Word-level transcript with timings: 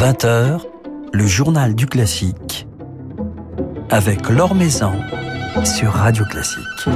20h, 0.00 0.62
le 1.12 1.26
journal 1.26 1.74
du 1.74 1.84
classique 1.84 2.66
avec 3.90 4.30
Laure 4.30 4.54
Maison 4.54 4.92
sur 5.62 5.92
Radio 5.92 6.24
Classique. 6.24 6.88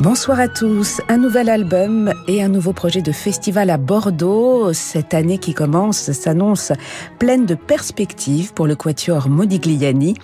Bonsoir 0.00 0.40
à 0.40 0.48
tous. 0.48 1.00
Un 1.08 1.18
nouvel 1.18 1.48
album 1.48 2.12
et 2.26 2.42
un 2.42 2.48
nouveau 2.48 2.72
projet 2.72 3.00
de 3.00 3.12
festival 3.12 3.70
à 3.70 3.76
Bordeaux. 3.76 4.72
Cette 4.72 5.14
année 5.14 5.38
qui 5.38 5.54
commence 5.54 6.10
s'annonce 6.10 6.72
pleine 7.20 7.46
de 7.46 7.54
perspectives 7.54 8.52
pour 8.54 8.66
le 8.66 8.74
quatuor 8.74 9.28
Modigliani. 9.28 10.14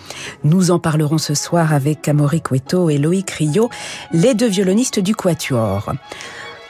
Nous 0.43 0.73
en 0.73 0.81
parlerons 0.81 1.19
ce 1.19 1.35
soir 1.35 1.73
avec 1.73 2.09
Amaury 2.09 2.41
Cueto 2.41 2.91
et 2.91 2.99
Loïc 2.99 3.31
Rio, 3.31 3.71
les 4.13 4.35
deux 4.35 4.49
violonistes 4.49 4.99
du 4.99 5.15
quatuor. 5.15 5.93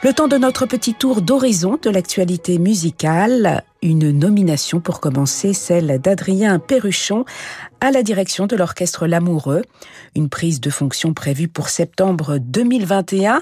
Le 0.05 0.13
temps 0.13 0.27
de 0.27 0.37
notre 0.37 0.67
petit 0.67 0.93
tour 0.93 1.23
d'horizon 1.23 1.79
de 1.81 1.89
l'actualité 1.89 2.59
musicale. 2.59 3.63
Une 3.81 4.11
nomination 4.11 4.79
pour 4.79 4.99
commencer, 4.99 5.51
celle 5.53 5.99
d'Adrien 5.99 6.59
Perruchon 6.59 7.25
à 7.81 7.91
la 7.91 8.03
direction 8.03 8.47
de 8.47 8.55
l'orchestre 8.55 9.07
L'Amoureux. 9.07 9.63
Une 10.15 10.29
prise 10.29 10.61
de 10.61 10.69
fonction 10.69 11.13
prévue 11.13 11.47
pour 11.47 11.69
septembre 11.69 12.37
2021. 12.37 13.41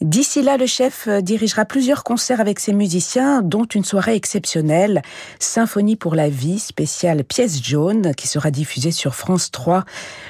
D'ici 0.00 0.42
là, 0.42 0.56
le 0.56 0.66
chef 0.66 1.08
dirigera 1.08 1.64
plusieurs 1.64 2.04
concerts 2.04 2.40
avec 2.40 2.60
ses 2.60 2.72
musiciens, 2.72 3.42
dont 3.42 3.64
une 3.64 3.84
soirée 3.84 4.14
exceptionnelle, 4.14 5.02
Symphonie 5.38 5.96
pour 5.96 6.14
la 6.14 6.28
vie, 6.28 6.58
spéciale 6.58 7.24
pièce 7.24 7.62
jaune, 7.62 8.14
qui 8.14 8.28
sera 8.28 8.50
diffusée 8.50 8.92
sur 8.92 9.14
France 9.14 9.50
3 9.50 9.84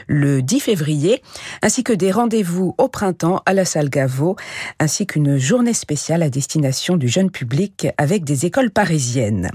le 0.07 0.43
10 0.43 0.61
février, 0.61 1.23
ainsi 1.63 1.85
que 1.85 1.93
des 1.93 2.13
rendez-vous 2.13 2.75
au 2.79 2.89
printemps 2.89 3.43
à 3.47 3.55
la 3.55 3.65
salle 3.65 3.91
Gaveau, 3.91 4.37
ainsi 4.79 5.07
qu'une 5.07 5.39
journée 5.39 5.75
spéciale 5.75 6.23
à 6.23 6.31
destination 6.31 6.97
du 6.97 7.09
jeune 7.09 7.31
public 7.31 7.89
avec 7.99 8.25
des 8.25 8.47
écoles 8.47 8.71
parisiennes. 8.71 9.51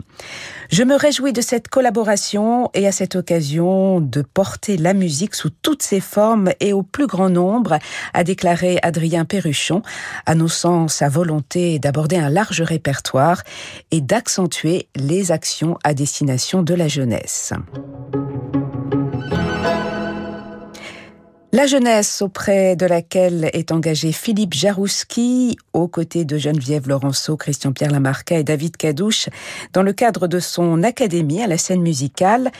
Je 0.70 0.84
me 0.84 0.96
réjouis 0.96 1.34
de 1.34 1.42
cette 1.42 1.68
collaboration 1.68 2.70
et 2.74 2.88
à 2.88 2.92
cette 2.92 3.16
occasion 3.16 3.85
de 4.02 4.22
porter 4.22 4.78
la 4.78 4.94
musique 4.94 5.36
sous 5.36 5.50
toutes 5.50 5.84
ses 5.84 6.00
formes 6.00 6.52
et 6.60 6.74
au 6.74 6.84
plus 6.84 7.08
grand 7.08 7.30
nombre, 7.30 7.78
a 8.14 8.24
déclaré 8.24 8.80
Adrien 8.84 9.26
Perruchon, 9.26 9.82
annonçant 10.26 10.88
sa 10.88 11.10
volonté 11.10 11.80
d'aborder 11.80 12.18
un 12.18 12.30
large 12.30 12.62
répertoire 12.62 13.44
et 13.92 14.02
d'accentuer 14.02 14.88
les 14.96 15.32
actions 15.32 15.78
à 15.84 15.94
destination 15.94 16.64
de 16.64 16.74
la 16.74 16.88
jeunesse. 16.88 17.54
La 21.56 21.68
jeunesse 21.68 22.22
auprès 22.22 22.76
de 22.76 22.86
laquelle 22.86 23.50
est 23.54 23.72
engagé 23.72 24.12
Philippe 24.12 24.54
Jarouski, 24.54 25.56
aux 25.72 25.88
côtés 25.88 26.26
de 26.26 26.38
Geneviève 26.38 26.90
Laurenceau, 26.90 27.38
Christian-Pierre 27.38 27.92
Lamarca 27.92 28.38
et 28.38 28.44
David 28.44 28.76
Cadouche, 28.76 29.30
dans 29.72 29.82
le 29.82 29.94
cadre 29.94 30.28
de 30.28 30.40
son 30.40 30.84
académie 30.84 31.42
à 31.42 31.48
la 31.48 31.58
scène 31.58 31.82
musicale. 31.82 32.52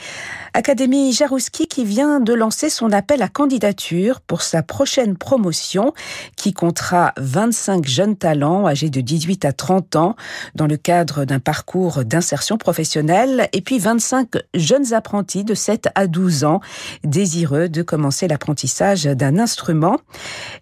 Académie 0.54 1.12
Jarouski 1.12 1.66
qui 1.66 1.84
vient 1.84 2.20
de 2.20 2.32
lancer 2.32 2.70
son 2.70 2.90
appel 2.90 3.20
à 3.20 3.28
candidature 3.28 4.22
pour 4.22 4.40
sa 4.40 4.62
prochaine 4.62 5.18
promotion 5.18 5.92
qui 6.36 6.54
comptera 6.54 7.12
25 7.18 7.86
jeunes 7.86 8.16
talents 8.16 8.66
âgés 8.66 8.88
de 8.88 9.02
18 9.02 9.44
à 9.44 9.52
30 9.52 9.96
ans 9.96 10.16
dans 10.54 10.66
le 10.66 10.78
cadre 10.78 11.26
d'un 11.26 11.38
parcours 11.38 12.02
d'insertion 12.02 12.56
professionnelle 12.56 13.50
et 13.52 13.60
puis 13.60 13.78
25 13.78 14.36
jeunes 14.54 14.94
apprentis 14.94 15.44
de 15.44 15.52
7 15.52 15.88
à 15.94 16.06
12 16.06 16.44
ans 16.44 16.62
désireux 17.04 17.68
de 17.68 17.82
commencer 17.82 18.26
l'apprentissage 18.26 18.85
d'un 18.94 19.38
instrument. 19.38 19.98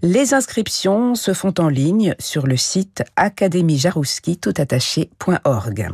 Les 0.03 0.35
inscriptions 0.35 1.15
se 1.15 1.33
font 1.35 1.55
en 1.59 1.69
ligne 1.69 2.15
sur 2.19 2.47
le 2.47 2.57
site 2.57 3.03
académiejarouski.org. 3.17 5.89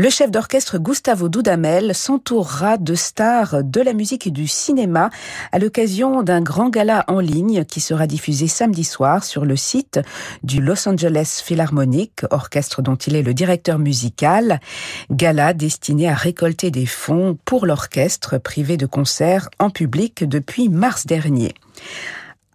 Le 0.00 0.10
chef 0.10 0.30
d'orchestre 0.30 0.78
Gustavo 0.78 1.28
Dudamel 1.28 1.92
s'entourera 1.92 2.76
de 2.76 2.94
stars 2.94 3.64
de 3.64 3.80
la 3.80 3.94
musique 3.94 4.28
et 4.28 4.30
du 4.30 4.46
cinéma 4.46 5.10
à 5.50 5.58
l'occasion 5.58 6.22
d'un 6.22 6.40
grand 6.40 6.68
gala 6.68 7.04
en 7.08 7.18
ligne 7.18 7.64
qui 7.64 7.80
sera 7.80 8.06
diffusé 8.06 8.46
samedi 8.46 8.84
soir 8.84 9.24
sur 9.24 9.44
le 9.44 9.56
site 9.56 9.98
du 10.44 10.60
Los 10.60 10.88
Angeles 10.88 11.42
Philharmonic, 11.44 12.20
orchestre 12.30 12.80
dont 12.80 12.94
il 12.94 13.16
est 13.16 13.24
le 13.24 13.34
directeur 13.34 13.80
musical. 13.80 14.60
Gala 15.10 15.52
destiné 15.52 16.08
à 16.08 16.14
récolter 16.14 16.70
des 16.70 16.86
fonds 16.86 17.36
pour 17.44 17.66
l'orchestre 17.66 18.38
privé 18.38 18.76
de 18.76 18.86
concert 18.86 19.48
en 19.58 19.68
public 19.68 20.22
depuis 20.22 20.68
mars 20.68 21.06
dernier. 21.06 21.54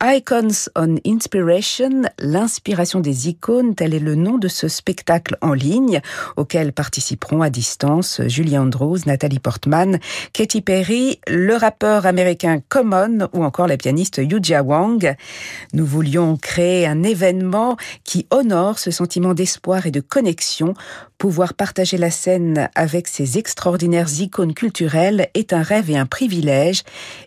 Icons 0.05 0.67
on 0.75 0.97
Inspiration, 1.07 2.01
l'inspiration 2.19 2.99
des 2.99 3.29
icônes, 3.29 3.73
tel 3.73 3.93
est 3.93 3.99
le 3.99 4.15
nom 4.15 4.37
de 4.37 4.49
ce 4.49 4.67
spectacle 4.67 5.37
en 5.39 5.53
ligne 5.53 6.01
auquel 6.35 6.73
participeront 6.73 7.41
à 7.41 7.49
distance 7.49 8.19
Julie 8.27 8.57
Andrews, 8.57 8.97
Nathalie 9.05 9.39
Portman, 9.39 9.99
Katy 10.33 10.59
Perry, 10.59 11.21
le 11.25 11.55
rappeur 11.55 12.05
américain 12.05 12.59
Common 12.67 13.29
ou 13.31 13.45
encore 13.45 13.67
la 13.67 13.77
pianiste 13.77 14.19
Yuja 14.21 14.61
Wang. 14.61 15.15
Nous 15.71 15.85
voulions 15.85 16.35
créer 16.35 16.85
un 16.85 17.01
événement 17.01 17.77
qui 18.03 18.27
honore 18.29 18.79
ce 18.79 18.91
sentiment 18.91 19.33
d'espoir 19.33 19.85
et 19.85 19.91
de 19.91 20.01
connexion 20.01 20.73
Pouvoir 21.23 21.53
partager 21.53 21.95
la 21.95 22.11
scène 22.11 22.69
avec 22.75 23.07
ces 23.07 23.37
extraordinaires 23.37 24.09
icônes 24.19 24.53
culturelles 24.53 25.29
est 25.35 25.53
un 25.53 25.61
rêve 25.61 25.89
et 25.89 25.95
un 25.95 26.05
privilège, 26.05 26.83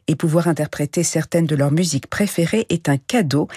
et 0.07 0.17
pouvoir 0.17 0.49
interpréter 0.49 1.03
certaines 1.03 1.47
de 1.47 1.57
leurs 1.57 1.73
musiques 1.73 2.09
préférées 2.09 2.66
est 2.69 2.89
un 2.89 2.97
cadeau, 2.97 3.49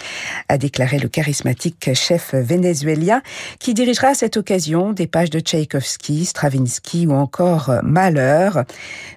a 0.47 0.57
déclaré 0.57 0.99
le 0.99 1.09
charismatique 1.09 1.93
chef 1.93 2.33
vénézuélien, 2.33 3.21
qui 3.59 3.73
dirigera 3.73 4.09
à 4.09 4.13
cette 4.13 4.37
occasion 4.37 4.93
des 4.93 5.07
pages 5.07 5.29
de 5.29 5.39
Tchaïkovski, 5.39 6.25
Stravinsky 6.25 7.07
ou 7.07 7.13
encore 7.13 7.73
Mahler. 7.83 8.49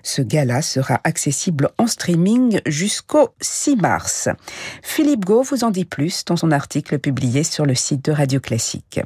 Ce 0.03 0.23
gala 0.23 0.63
sera 0.63 1.01
accessible 1.05 1.71
en 1.79 1.87
streaming 1.87 2.61
jusqu'au 2.67 3.31
6 3.41 3.77
mars. 3.77 4.29
Philippe 4.83 5.25
Gau 5.25 5.43
vous 5.43 5.65
en 5.65 5.71
dit 5.71 5.85
plus 5.85 6.25
dans 6.25 6.37
son 6.37 6.51
article 6.51 6.99
publié 6.99 7.45
sur 7.45 7.67
le 7.67 7.75
site 7.75 8.05
de 8.05 8.13
Radio 8.13 8.41
Classique. 8.41 9.01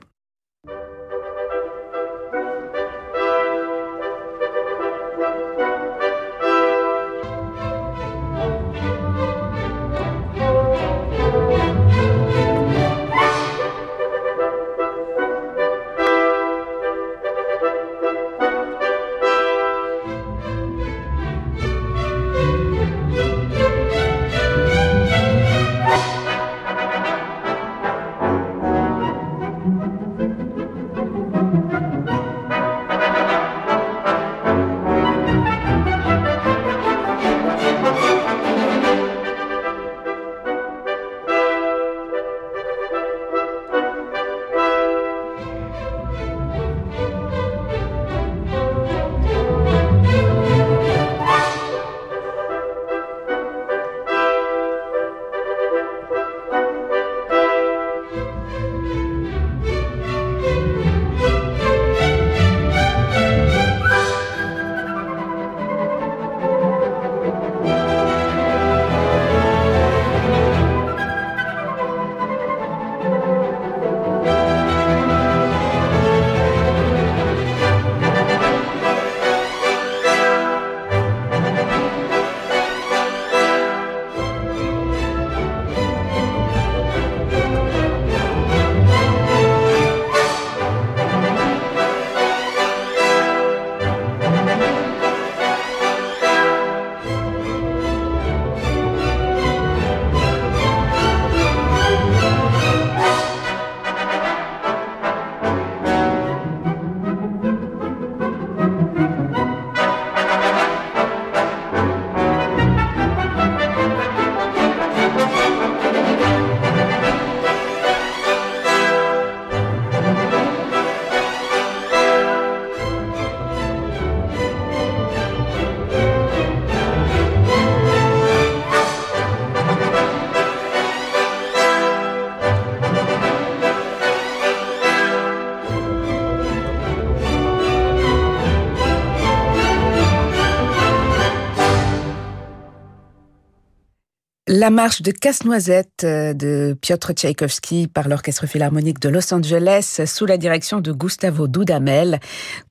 La 144.67 144.71
marche 144.71 145.01
de 145.01 145.13
Casse-Noisette 145.13 146.03
euh, 146.03 146.35
de 146.35 146.77
Piotr 146.81 147.13
Tchaïkovski 147.13 147.87
par 147.87 148.09
l'Orchestre 148.09 148.49
Philharmonique 148.49 148.99
de 148.99 149.09
Los 149.09 149.33
Angeles 149.33 150.01
sous 150.07 150.27
la 150.27 150.39
direction 150.39 150.81
de 150.81 150.91
Gustavo 150.91 151.47
Dudamel. 151.47 152.19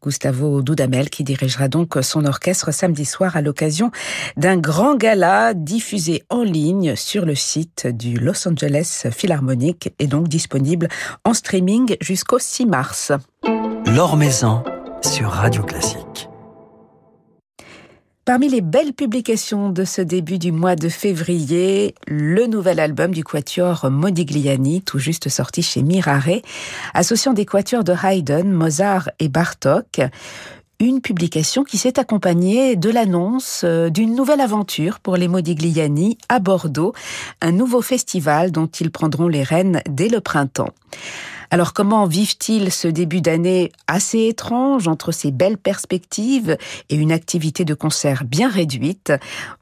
Gustavo 0.03 0.61
Dudamel 0.61 1.09
qui 1.09 1.23
dirigera 1.23 1.69
donc 1.69 1.97
son 2.01 2.25
orchestre 2.25 2.73
samedi 2.73 3.05
soir 3.05 3.37
à 3.37 3.41
l'occasion 3.41 3.91
d'un 4.35 4.57
grand 4.57 4.95
gala 4.97 5.53
diffusé 5.53 6.23
en 6.29 6.43
ligne 6.43 6.97
sur 6.97 7.25
le 7.25 7.33
site 7.33 7.87
du 7.87 8.17
Los 8.17 8.45
Angeles 8.45 9.05
Philharmonique 9.09 9.93
et 9.97 10.07
donc 10.07 10.27
disponible 10.27 10.89
en 11.23 11.33
streaming 11.33 11.95
jusqu'au 12.01 12.39
6 12.39 12.65
mars. 12.65 13.13
L'Or 13.85 14.19
sur 15.01 15.29
Radio 15.29 15.63
Classique. 15.63 16.27
Parmi 18.25 18.49
les 18.49 18.61
belles 18.61 18.93
publications 18.93 19.69
de 19.69 19.85
ce 19.85 20.01
début 20.01 20.39
du 20.39 20.51
mois 20.51 20.75
de 20.75 20.89
février, 20.89 21.93
le 22.07 22.47
nouvel 22.47 22.79
album 22.79 23.11
du 23.11 23.23
quatuor 23.23 23.91
Modigliani, 23.91 24.81
tout 24.81 24.97
juste 24.97 25.29
sorti 25.29 25.61
chez 25.61 25.83
Mirare, 25.83 26.41
associant 26.95 27.33
des 27.33 27.45
quatuors 27.45 27.83
de 27.83 27.93
Haydn, 27.93 28.49
Mozart 28.49 29.11
et 29.19 29.29
Bartok. 29.29 30.01
Une 30.79 31.01
publication 31.01 31.63
qui 31.63 31.77
s'est 31.77 31.99
accompagnée 31.99 32.75
de 32.75 32.89
l'annonce 32.89 33.61
euh, 33.63 33.89
d'une 33.91 34.15
nouvelle 34.15 34.41
aventure 34.41 34.99
pour 34.99 35.17
les 35.17 35.27
Modigliani 35.27 36.17
à 36.27 36.39
Bordeaux, 36.39 36.93
un 37.41 37.51
nouveau 37.51 37.83
festival 37.83 38.51
dont 38.51 38.65
ils 38.65 38.89
prendront 38.89 39.27
les 39.27 39.43
rênes 39.43 39.83
dès 39.87 40.09
le 40.09 40.19
printemps. 40.19 40.73
Alors 41.49 41.73
comment 41.73 42.05
vivent-ils 42.05 42.71
ce 42.71 42.87
début 42.87 43.21
d'année 43.21 43.71
assez 43.87 44.27
étrange 44.27 44.87
entre 44.87 45.11
ces 45.11 45.31
belles 45.31 45.57
perspectives 45.57 46.57
et 46.89 46.95
une 46.95 47.11
activité 47.11 47.65
de 47.65 47.73
concert 47.73 48.23
bien 48.23 48.49
réduite? 48.49 49.13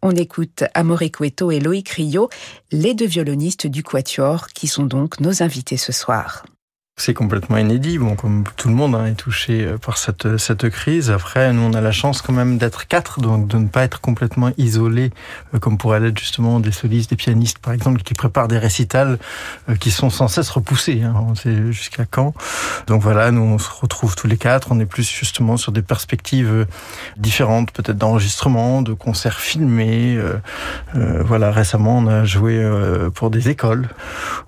On 0.01 0.11
écoute 0.11 0.63
Amaury 0.73 1.11
Cueto 1.11 1.51
et 1.51 1.59
Loïc 1.59 1.89
Rio, 1.89 2.29
les 2.71 2.93
deux 2.93 3.07
violonistes 3.07 3.67
du 3.67 3.83
Quatuor, 3.83 4.47
qui 4.47 4.67
sont 4.67 4.85
donc 4.85 5.19
nos 5.19 5.43
invités 5.43 5.77
ce 5.77 5.91
soir. 5.91 6.45
C'est 6.95 7.15
complètement 7.15 7.57
inédit. 7.57 7.97
Bon, 7.97 8.15
comme 8.15 8.43
tout 8.55 8.69
le 8.69 8.75
monde 8.75 8.93
hein, 8.93 9.07
est 9.07 9.15
touché 9.15 9.65
euh, 9.65 9.77
par 9.79 9.97
cette, 9.97 10.37
cette 10.37 10.69
crise. 10.69 11.09
Après, 11.09 11.51
nous, 11.51 11.63
on 11.63 11.73
a 11.73 11.81
la 11.81 11.91
chance 11.91 12.21
quand 12.21 12.33
même 12.33 12.59
d'être 12.59 12.87
quatre, 12.87 13.19
donc 13.19 13.47
de 13.47 13.57
ne 13.57 13.67
pas 13.67 13.83
être 13.83 13.99
complètement 13.99 14.51
isolés, 14.59 15.09
euh, 15.55 15.59
comme 15.59 15.79
pourraient 15.79 15.99
l'être 15.99 16.19
justement 16.19 16.59
des 16.59 16.71
solistes, 16.71 17.09
des 17.09 17.15
pianistes, 17.15 17.57
par 17.57 17.73
exemple, 17.73 18.03
qui 18.03 18.13
préparent 18.13 18.47
des 18.47 18.59
récitals 18.59 19.17
euh, 19.69 19.75
qui 19.75 19.89
sont 19.89 20.11
sans 20.11 20.27
cesse 20.27 20.51
repoussés. 20.51 21.01
Hein, 21.01 21.15
on 21.27 21.33
sait 21.33 21.71
jusqu'à 21.71 22.05
quand. 22.05 22.35
Donc 22.85 23.01
voilà, 23.01 23.31
nous, 23.31 23.41
on 23.41 23.57
se 23.57 23.71
retrouve 23.71 24.15
tous 24.15 24.27
les 24.27 24.37
quatre. 24.37 24.67
On 24.71 24.79
est 24.79 24.85
plus 24.85 25.09
justement 25.09 25.57
sur 25.57 25.71
des 25.71 25.81
perspectives 25.81 26.67
différentes, 27.17 27.71
peut-être 27.71 27.97
d'enregistrement, 27.97 28.83
de 28.83 28.93
concerts 28.93 29.39
filmés. 29.39 30.15
Euh, 30.15 31.23
voilà, 31.23 31.49
récemment, 31.49 31.97
on 31.97 32.07
a 32.07 32.23
joué 32.23 32.63
pour 33.15 33.31
des 33.31 33.49
écoles. 33.49 33.89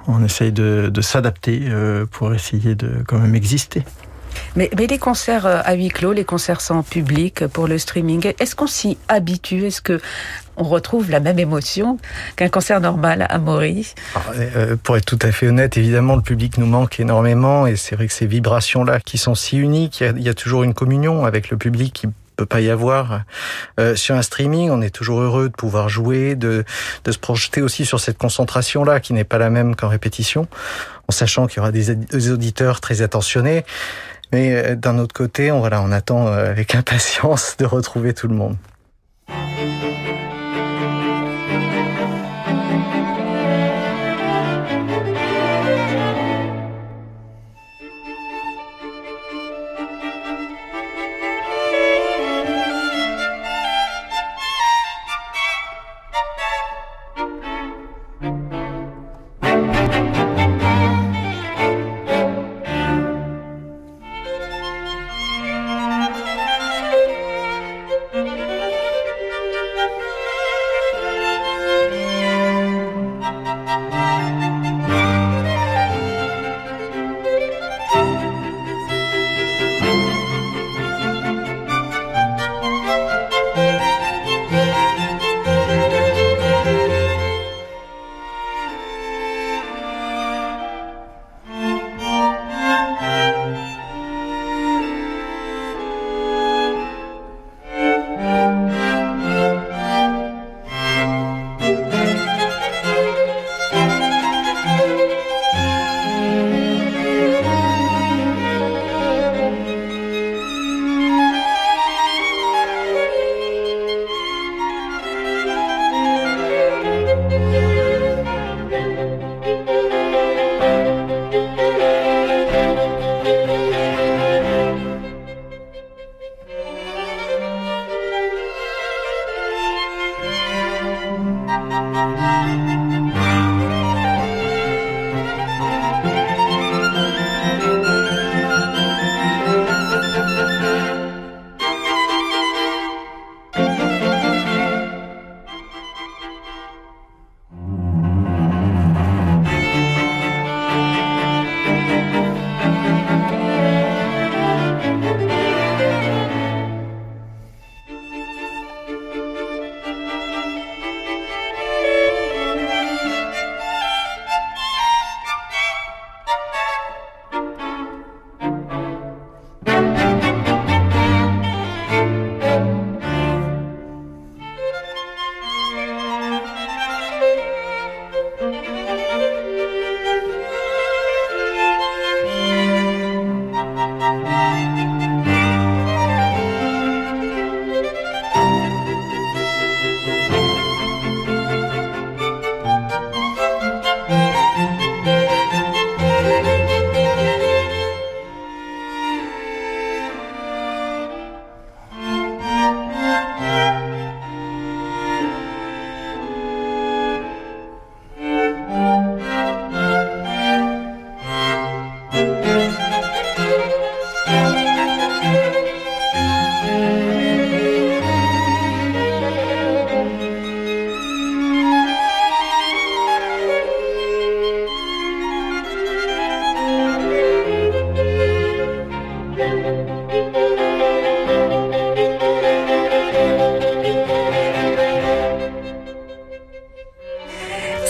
On 0.07 0.23
essaye 0.23 0.51
de, 0.51 0.91
de 0.93 1.01
s'adapter 1.01 1.71
pour 2.11 2.34
essayer 2.35 2.75
de 2.75 3.03
quand 3.07 3.19
même 3.19 3.35
exister. 3.35 3.83
Mais, 4.55 4.69
mais, 4.77 4.87
les 4.87 4.97
concerts 4.97 5.45
euh, 5.45 5.61
à 5.63 5.75
huis 5.75 5.89
clos, 5.89 6.11
les 6.11 6.25
concerts 6.25 6.61
sans 6.61 6.83
public 6.83 7.47
pour 7.47 7.67
le 7.67 7.77
streaming, 7.77 8.33
est-ce 8.39 8.55
qu'on 8.55 8.67
s'y 8.67 8.97
habitue? 9.07 9.65
Est-ce 9.65 9.81
que 9.81 10.01
on 10.57 10.63
retrouve 10.63 11.09
la 11.09 11.19
même 11.19 11.39
émotion 11.39 11.97
qu'un 12.37 12.49
concert 12.49 12.79
normal 12.79 13.25
à 13.29 13.37
Maurice? 13.39 13.95
Ah, 14.15 14.21
euh, 14.35 14.75
Pour 14.81 14.95
être 14.97 15.05
tout 15.05 15.19
à 15.21 15.31
fait 15.31 15.47
honnête, 15.47 15.77
évidemment, 15.77 16.15
le 16.15 16.21
public 16.21 16.57
nous 16.57 16.65
manque 16.65 16.99
énormément 16.99 17.67
et 17.67 17.75
c'est 17.75 17.95
vrai 17.95 18.07
que 18.07 18.13
ces 18.13 18.27
vibrations-là 18.27 18.99
qui 19.01 19.17
sont 19.17 19.35
si 19.35 19.57
uniques, 19.57 19.99
il 19.99 20.03
y, 20.03 20.07
a, 20.07 20.13
il 20.15 20.23
y, 20.23 20.29
a, 20.29 20.33
toujours 20.33 20.63
une 20.63 20.73
communion 20.73 21.25
avec 21.25 21.49
le 21.49 21.57
public 21.57 21.93
qui 21.93 22.07
peut 22.35 22.45
pas 22.45 22.61
y 22.61 22.69
avoir. 22.69 23.21
Euh, 23.79 23.95
sur 23.95 24.15
un 24.15 24.21
streaming, 24.21 24.69
on 24.69 24.81
est 24.81 24.89
toujours 24.89 25.21
heureux 25.21 25.49
de 25.49 25.53
pouvoir 25.53 25.89
jouer, 25.89 26.35
de, 26.35 26.63
de 27.03 27.11
se 27.11 27.17
projeter 27.17 27.61
aussi 27.61 27.85
sur 27.85 27.99
cette 27.99 28.17
concentration-là 28.17 28.99
qui 28.99 29.13
n'est 29.13 29.23
pas 29.23 29.37
la 29.37 29.49
même 29.49 29.75
qu'en 29.75 29.87
répétition, 29.87 30.47
en 31.07 31.11
sachant 31.11 31.47
qu'il 31.47 31.57
y 31.57 31.59
aura 31.59 31.71
des, 31.71 32.31
auditeurs 32.31 32.81
très 32.81 33.01
attentionnés. 33.01 33.63
Mais 34.31 34.55
euh, 34.55 34.75
d'un 34.75 34.97
autre 34.97 35.13
côté, 35.13 35.51
on, 35.51 35.59
voilà, 35.59 35.81
on 35.81 35.91
attend 35.91 36.27
euh, 36.27 36.49
avec 36.49 36.75
impatience 36.75 37.55
de 37.57 37.65
retrouver 37.65 38.13
tout 38.13 38.27
le 38.27 38.35
monde. 38.35 38.57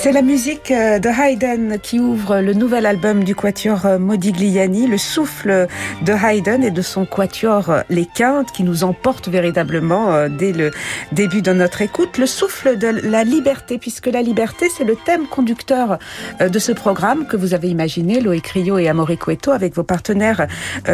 C'est 0.06 0.12
la 0.12 0.22
musique 0.22 0.70
euh, 0.70 1.00
de 1.00 1.10
Haydn 1.10 1.80
qui 1.80 2.00
ouvre 2.00 2.40
le 2.40 2.54
nouvel 2.54 2.86
album 2.86 3.24
du 3.24 3.34
quatuor 3.34 3.88
euh, 3.88 3.98
Modigliani, 3.98 4.86
le 4.86 5.00
souffle 5.00 5.66
de 6.04 6.14
Haydn 6.14 6.62
et 6.62 6.70
de 6.70 6.84
son 6.84 7.08
quatuor 7.08 7.72
euh, 7.72 7.82
Les 7.90 8.06
Quintes 8.06 8.52
qui 8.52 8.62
nous 8.62 8.84
emporte 8.84 9.30
véritablement 9.30 10.30
dès 10.30 10.52
le 10.52 10.70
début 11.12 11.42
de 11.42 11.54
notre 11.54 11.82
écoute. 11.82 12.20
Le 12.20 12.28
souffle 12.28 12.78
de 12.78 12.88
la 12.88 13.24
liberté, 13.24 13.80
puisque 13.80 14.06
la 14.06 14.22
liberté, 14.22 14.68
c'est 14.70 14.84
le 14.84 14.96
thème 14.96 15.26
conducteur 15.26 15.98
de 16.40 16.60
ce 16.60 16.72
programme 16.72 17.26
que 17.26 17.36
vous 17.36 17.56
avez 17.56 17.70
imaginé, 17.70 18.20
Loïc 18.20 18.46
Rio 18.50 18.78
et 18.78 18.88
Amaury 18.88 19.18
Cueto, 19.18 19.52
avec 19.52 19.74
vos 19.74 19.84
partenaires 19.84 20.46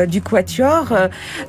du 0.08 0.22
quatuor. 0.22 0.94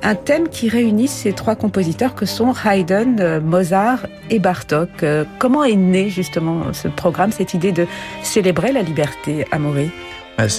Un 0.02 0.14
thème 0.16 0.49
qui 0.49 0.69
réunit 0.69 1.09
ces 1.09 1.33
trois 1.33 1.54
compositeurs 1.54 2.16
que 2.16 2.26
sont 2.26 2.54
Haydn, 2.64 3.38
Mozart 3.38 4.07
et 4.31 4.40
Bartok. 4.40 5.04
Comment 5.38 5.62
est 5.62 5.76
né 5.76 6.09
justement 6.09 6.73
ce 6.73 6.88
programme, 6.88 7.31
idée 7.55 7.73
de 7.73 7.87
célébrer 8.23 8.73
la 8.73 8.83
liberté 8.83 9.47
à 9.51 9.59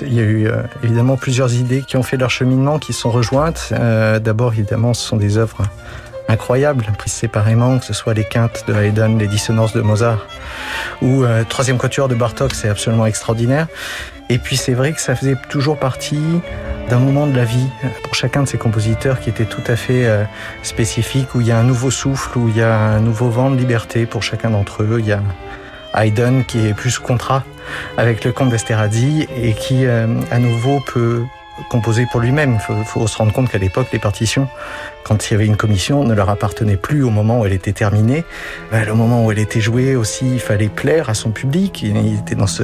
il 0.02 0.14
y 0.14 0.20
a 0.20 0.24
eu 0.24 0.48
euh, 0.48 0.64
évidemment 0.84 1.18
plusieurs 1.18 1.54
idées 1.54 1.82
qui 1.82 1.98
ont 1.98 2.04
fait 2.04 2.18
leur 2.18 2.30
cheminement, 2.30 2.80
qui 2.80 2.94
sont 2.94 3.10
rejointes. 3.10 3.70
Euh, 3.72 4.20
d'abord, 4.20 4.54
évidemment, 4.54 4.94
ce 4.94 5.06
sont 5.06 5.18
des 5.18 5.38
œuvres 5.38 5.64
incroyables, 6.30 6.86
prises 6.98 7.14
séparément, 7.14 7.80
que 7.80 7.86
ce 7.86 7.94
soit 7.94 8.14
les 8.14 8.24
quintes 8.24 8.64
de 8.68 8.74
Haydn, 8.74 9.18
les 9.18 9.28
dissonances 9.28 9.74
de 9.74 9.82
Mozart, 9.82 10.26
ou 11.02 11.24
euh, 11.24 11.44
troisième 11.48 11.78
quatuor 11.78 12.08
de 12.08 12.16
Bartok, 12.16 12.54
c'est 12.54 12.70
absolument 12.70 13.06
extraordinaire. 13.06 13.68
Et 14.30 14.38
puis 14.38 14.56
c'est 14.56 14.74
vrai 14.74 14.94
que 14.94 15.02
ça 15.02 15.16
faisait 15.16 15.36
toujours 15.50 15.78
partie 15.78 16.22
d'un 16.90 17.00
moment 17.00 17.28
de 17.28 17.36
la 17.36 17.44
vie 17.44 17.68
pour 18.04 18.16
chacun 18.16 18.44
de 18.44 18.48
ces 18.48 18.58
compositeurs 18.58 19.20
qui 19.20 19.30
était 19.30 19.46
tout 19.46 19.62
à 19.68 19.76
fait 19.76 20.08
spécifique, 20.64 21.36
où 21.36 21.42
il 21.42 21.48
y 21.48 21.52
a 21.52 21.60
un 21.60 21.64
nouveau 21.64 21.92
souffle, 21.92 22.38
où 22.38 22.48
il 22.48 22.58
y 22.58 22.62
a 22.62 22.74
un 22.74 23.02
nouveau 23.02 23.30
vent 23.30 23.52
de 23.52 23.58
liberté 23.58 24.06
pour 24.06 24.24
chacun 24.24 24.50
d'entre 24.50 24.84
eux. 24.84 24.98
Il 25.00 25.06
y 25.06 25.12
a 25.12 25.22
Haydn 25.94 26.44
qui 26.44 26.68
est 26.68 26.74
plus 26.74 27.00
contrat 27.00 27.44
avec 27.98 28.24
le 28.24 28.32
comte 28.32 28.50
d'Esterhazy 28.50 29.28
et 29.36 29.54
qui 29.54 29.86
euh, 29.86 30.08
à 30.32 30.40
nouveau 30.40 30.80
peut 30.80 31.24
composer 31.70 32.06
pour 32.12 32.20
lui-même. 32.20 32.58
Il 32.70 32.86
faut, 32.86 33.08
se 33.08 33.18
rendre 33.18 33.32
compte 33.32 33.50
qu'à 33.50 33.58
l'époque, 33.58 33.88
les 33.94 34.00
partitions, 34.00 34.48
quand 35.04 35.30
il 35.30 35.34
y 35.34 35.36
avait 35.36 35.46
une 35.46 35.58
commission, 35.58 36.04
ne 36.04 36.14
leur 36.14 36.30
appartenaient 36.30 36.78
plus 36.78 37.04
au 37.04 37.10
moment 37.10 37.42
où 37.42 37.46
elle 37.46 37.54
était 37.54 37.74
terminée. 37.74 38.24
Ben, 38.72 38.86
le 38.86 38.94
moment 38.94 39.26
où 39.26 39.32
elle 39.32 39.40
était 39.40 39.62
jouée 39.62 39.96
aussi, 39.96 40.34
il 40.34 40.40
fallait 40.40 40.70
plaire 40.70 41.10
à 41.10 41.14
son 41.14 41.32
public. 41.32 41.84
Il 41.84 42.16
était 42.20 42.36
dans 42.36 42.48
ce 42.48 42.64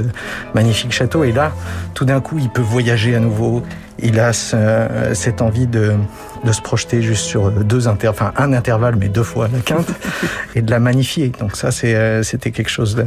magnifique 0.54 0.92
château 0.92 1.24
et 1.24 1.32
là, 1.32 1.52
tout 1.94 2.06
d'un 2.06 2.22
coup, 2.22 2.40
il 2.40 2.50
peut 2.50 2.62
voyager 2.62 3.16
à 3.16 3.20
nouveau. 3.20 3.64
Il 4.02 4.20
a 4.20 4.32
cette 4.34 5.42
envie 5.42 5.68
de, 5.68 5.96
de 6.44 6.52
se 6.52 6.62
projeter 6.62 7.02
juste 7.02 7.26
sur 7.26 7.52
deux 7.52 7.88
inter, 7.88 8.08
enfin 8.08 8.32
un 8.38 8.54
intervalle, 8.54 8.96
mais 8.96 9.10
deux 9.10 9.24
fois 9.24 9.50
la 9.52 9.60
quinte, 9.60 9.92
et 10.56 10.62
de 10.62 10.72
la 10.72 10.80
magnifier. 10.80 11.32
Donc 11.40 11.56
ça, 11.56 11.70
euh, 11.84 12.24
c'était 12.24 12.52
quelque 12.52 12.70
chose 12.70 13.02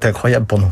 d'incroyable 0.00 0.46
pour 0.46 0.58
nous. 0.58 0.70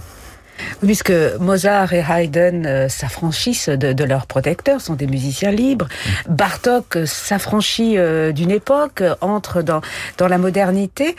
Puisque 0.83 1.13
Mozart 1.39 1.93
et 1.93 2.05
Haydn 2.09 2.67
euh, 2.67 2.89
s'affranchissent 2.89 3.69
de, 3.69 3.93
de, 3.93 4.05
leurs 4.05 4.27
protecteurs, 4.27 4.81
sont 4.81 4.95
des 4.95 5.07
musiciens 5.07 5.51
libres. 5.51 5.89
Mm. 6.29 6.35
Bartok 6.35 6.99
s'affranchit 7.07 7.99
euh, 7.99 8.33
d'une 8.33 8.51
époque, 8.51 9.03
entre 9.21 9.63
dans, 9.63 9.81
dans 10.19 10.29
la 10.29 10.39
modernité 10.39 11.17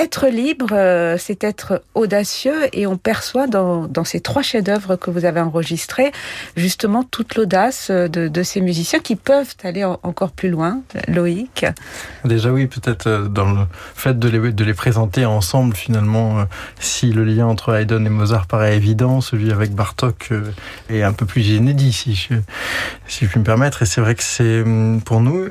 être 0.00 0.28
libre, 0.28 0.68
euh, 0.72 1.16
c'est 1.18 1.44
être 1.44 1.82
audacieux 1.94 2.68
et 2.72 2.86
on 2.86 2.96
perçoit 2.96 3.46
dans, 3.46 3.88
ces 4.04 4.20
trois 4.20 4.42
chefs-d'œuvre 4.42 4.96
que 4.96 5.10
vous 5.10 5.24
avez 5.24 5.40
enregistrés 5.40 6.10
justement 6.56 7.04
toute 7.04 7.34
l'audace 7.34 7.90
de, 7.90 8.28
de, 8.28 8.42
ces 8.42 8.60
musiciens 8.60 9.00
qui 9.00 9.14
peuvent 9.14 9.54
aller 9.62 9.84
encore 9.84 10.32
plus 10.32 10.48
loin. 10.48 10.80
Loïc 11.06 11.66
Déjà 12.24 12.50
oui, 12.50 12.66
peut-être 12.66 13.06
euh, 13.06 13.28
dans 13.28 13.52
le 13.52 13.66
fait 13.94 14.18
de 14.18 14.64
les, 14.64 14.74
présenter 14.74 15.26
ensemble 15.26 15.74
finalement, 15.74 16.40
euh, 16.40 16.44
si 16.78 17.12
le 17.12 17.24
lien 17.24 17.46
entre 17.46 17.74
Haydn 17.74 18.06
et 18.06 18.10
Mozart 18.10 18.46
paraît 18.46 18.76
évident, 18.76 19.20
celui 19.20 19.52
avec 19.52 19.72
Bartok 19.72 20.30
est 20.88 21.02
un 21.02 21.12
peu 21.12 21.26
plus 21.26 21.48
inédit 21.48 21.92
si 21.92 22.14
je, 22.14 22.34
si 23.06 23.26
je 23.26 23.30
puis 23.30 23.40
me 23.40 23.44
permettre. 23.44 23.82
Et 23.82 23.86
c'est 23.86 24.00
vrai 24.00 24.14
que 24.14 24.22
c'est 24.22 24.62
hum, 24.62 25.02
pour 25.04 25.20
nous 25.20 25.48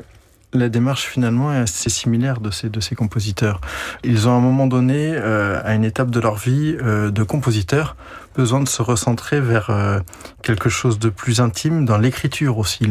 la 0.52 0.68
démarche 0.68 1.06
finalement 1.06 1.52
est 1.52 1.58
assez 1.58 1.90
similaire 1.90 2.40
de 2.40 2.50
ces, 2.50 2.68
de 2.68 2.80
ces 2.80 2.94
compositeurs. 2.94 3.60
Ils 4.02 4.28
ont 4.28 4.32
à 4.32 4.34
un 4.34 4.40
moment 4.40 4.66
donné, 4.66 5.12
euh, 5.14 5.60
à 5.64 5.74
une 5.74 5.84
étape 5.84 6.10
de 6.10 6.20
leur 6.20 6.36
vie 6.36 6.76
euh, 6.82 7.10
de 7.10 7.22
compositeurs, 7.22 7.96
besoin 8.36 8.60
de 8.60 8.68
se 8.68 8.82
recentrer 8.82 9.40
vers 9.40 9.70
euh, 9.70 10.00
quelque 10.42 10.68
chose 10.68 10.98
de 10.98 11.08
plus 11.08 11.40
intime 11.40 11.84
dans 11.84 11.98
l'écriture 11.98 12.58
aussi. 12.58 12.90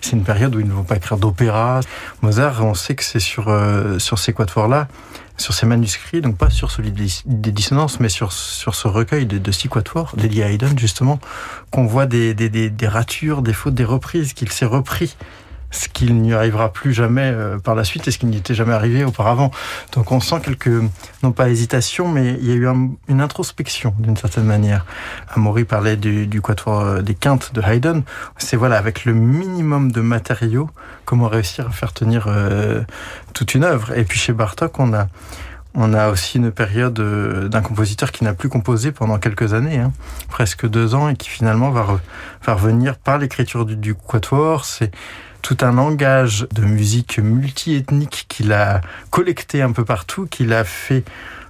C'est 0.00 0.12
une 0.12 0.24
période 0.24 0.54
où 0.54 0.60
ils 0.60 0.66
ne 0.66 0.72
vont 0.72 0.84
pas 0.84 0.96
écrire 0.96 1.18
d'opéra. 1.18 1.80
Mozart, 2.22 2.64
on 2.64 2.74
sait 2.74 2.94
que 2.94 3.04
c'est 3.04 3.20
sur, 3.20 3.56
sur 3.98 4.18
ces 4.18 4.32
quatuors-là, 4.32 4.88
sur 5.36 5.54
ces 5.54 5.66
manuscrits, 5.66 6.20
donc 6.20 6.36
pas 6.36 6.50
sur 6.50 6.70
celui 6.70 6.92
des 6.92 7.52
dissonances, 7.52 7.98
mais 8.00 8.08
sur, 8.08 8.32
sur 8.32 8.74
ce 8.74 8.88
recueil 8.88 9.26
de, 9.26 9.52
six 9.52 9.68
quatuors 9.68 10.14
dédiés 10.16 10.44
à 10.44 10.50
Haydn, 10.50 10.78
justement, 10.78 11.18
qu'on 11.70 11.86
voit 11.86 12.06
des, 12.06 12.34
des, 12.34 12.48
des, 12.48 12.70
des 12.70 12.88
ratures, 12.88 13.42
des 13.42 13.52
fautes, 13.52 13.74
des 13.74 13.84
reprises, 13.84 14.32
qu'il 14.32 14.50
s'est 14.50 14.66
repris 14.66 15.16
ce 15.74 15.88
qu'il 15.88 16.14
n'y 16.16 16.32
arrivera 16.32 16.72
plus 16.72 16.92
jamais 16.92 17.32
euh, 17.34 17.58
par 17.58 17.74
la 17.74 17.84
suite 17.84 18.06
et 18.06 18.10
ce 18.10 18.18
qui 18.18 18.26
n'y 18.26 18.36
était 18.36 18.54
jamais 18.54 18.72
arrivé 18.72 19.04
auparavant. 19.04 19.50
Donc 19.92 20.12
on 20.12 20.20
sent 20.20 20.36
quelques, 20.42 20.70
non 21.22 21.32
pas 21.32 21.48
hésitation, 21.48 22.08
mais 22.08 22.36
il 22.40 22.46
y 22.48 22.52
a 22.52 22.54
eu 22.54 22.68
une 23.08 23.20
introspection 23.20 23.94
d'une 23.98 24.16
certaine 24.16 24.44
manière. 24.44 24.86
Amaury 25.34 25.64
parlait 25.64 25.96
du, 25.96 26.26
du 26.26 26.40
quatuor 26.40 26.80
euh, 26.80 27.02
des 27.02 27.14
quintes 27.14 27.52
de 27.54 27.60
Haydn. 27.60 28.02
C'est 28.38 28.56
voilà, 28.56 28.78
avec 28.78 29.04
le 29.04 29.14
minimum 29.14 29.90
de 29.90 30.00
matériaux, 30.00 30.70
comment 31.04 31.28
réussir 31.28 31.66
à 31.66 31.70
faire 31.70 31.92
tenir 31.92 32.26
euh, 32.28 32.82
toute 33.32 33.54
une 33.54 33.64
œuvre. 33.64 33.96
Et 33.96 34.04
puis 34.04 34.18
chez 34.18 34.32
Bartok, 34.32 34.78
on 34.78 34.94
a 34.94 35.08
on 35.76 35.92
a 35.92 36.08
aussi 36.08 36.38
une 36.38 36.52
période 36.52 36.94
d'un 37.48 37.60
compositeur 37.60 38.12
qui 38.12 38.22
n'a 38.22 38.32
plus 38.32 38.48
composé 38.48 38.92
pendant 38.92 39.18
quelques 39.18 39.54
années, 39.54 39.78
hein, 39.78 39.92
presque 40.28 40.68
deux 40.68 40.94
ans, 40.94 41.08
et 41.08 41.16
qui 41.16 41.28
finalement 41.28 41.70
va, 41.72 41.98
revenir 42.46 42.96
par 42.96 43.18
l'écriture 43.18 43.66
du, 43.66 43.74
du 43.74 43.96
quatuor. 43.96 44.66
C'est 44.66 44.92
tout 45.44 45.58
un 45.60 45.72
langage 45.72 46.46
de 46.54 46.62
musique 46.62 47.18
multiethnique 47.18 48.24
qu'il 48.30 48.54
a 48.54 48.80
collecté 49.10 49.60
un 49.60 49.72
peu 49.72 49.84
partout, 49.84 50.26
qu'il 50.26 50.54
a 50.54 50.64
fait 50.64 51.04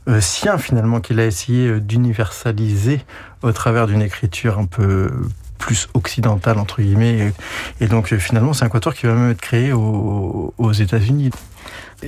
euh, 0.08 0.20
sien 0.20 0.58
finalement, 0.58 1.00
qu'il 1.00 1.20
a 1.20 1.26
essayé 1.26 1.68
euh, 1.68 1.80
d'universaliser 1.80 3.00
au 3.42 3.52
travers 3.52 3.86
d'une 3.86 4.02
écriture 4.02 4.58
un 4.58 4.66
peu 4.66 5.12
plus 5.58 5.88
occidentale 5.94 6.58
entre 6.58 6.82
guillemets. 6.82 7.32
Et 7.80 7.86
donc 7.86 8.12
euh, 8.12 8.18
finalement, 8.18 8.52
c'est 8.52 8.64
un 8.64 8.68
quatuor 8.68 8.94
qui 8.94 9.06
va 9.06 9.14
même 9.14 9.30
être 9.30 9.40
créé 9.40 9.72
aux, 9.72 10.52
aux 10.58 10.72
États-Unis. 10.72 11.30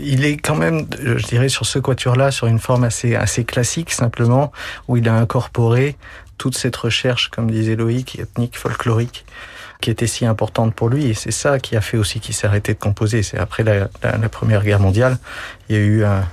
Il 0.03 0.25
est 0.25 0.37
quand 0.37 0.57
même, 0.57 0.87
je 1.01 1.27
dirais, 1.27 1.49
sur 1.49 1.67
ce 1.67 1.79
quatuor-là, 1.79 2.31
sur 2.31 2.47
une 2.47 2.59
forme 2.59 2.85
assez, 2.85 3.15
assez 3.15 3.45
classique, 3.45 3.93
simplement, 3.93 4.53
où 4.89 4.97
il 4.97 5.09
a 5.09 5.15
incorporé 5.15 5.97
toute 6.39 6.57
cette 6.57 6.77
recherche, 6.77 7.29
comme 7.29 7.51
disait 7.51 7.77
Loïc, 7.77 8.19
ethnique, 8.19 8.59
folklorique, 8.59 9.25
qui 9.81 9.91
était 9.91 10.07
si 10.07 10.27
importante 10.27 10.75
pour 10.75 10.89
lui. 10.89 11.07
Et 11.07 11.15
c'est 11.15 11.31
ça 11.31 11.59
qui 11.59 11.77
a 11.77 11.81
fait 11.81 11.97
aussi 11.97 12.21
qu'il 12.21 12.35
s'est 12.35 12.47
arrêté 12.47 12.75
de 12.75 12.79
composer. 12.79 13.23
C'est 13.23 13.39
après 13.39 13.63
la, 13.63 13.89
la, 14.03 14.29
Première 14.29 14.63
Guerre 14.63 14.81
mondiale, 14.81 15.19
il 15.69 15.77
y 15.77 15.79
a 15.79 15.83
eu 15.83 16.05
un, 16.05 16.25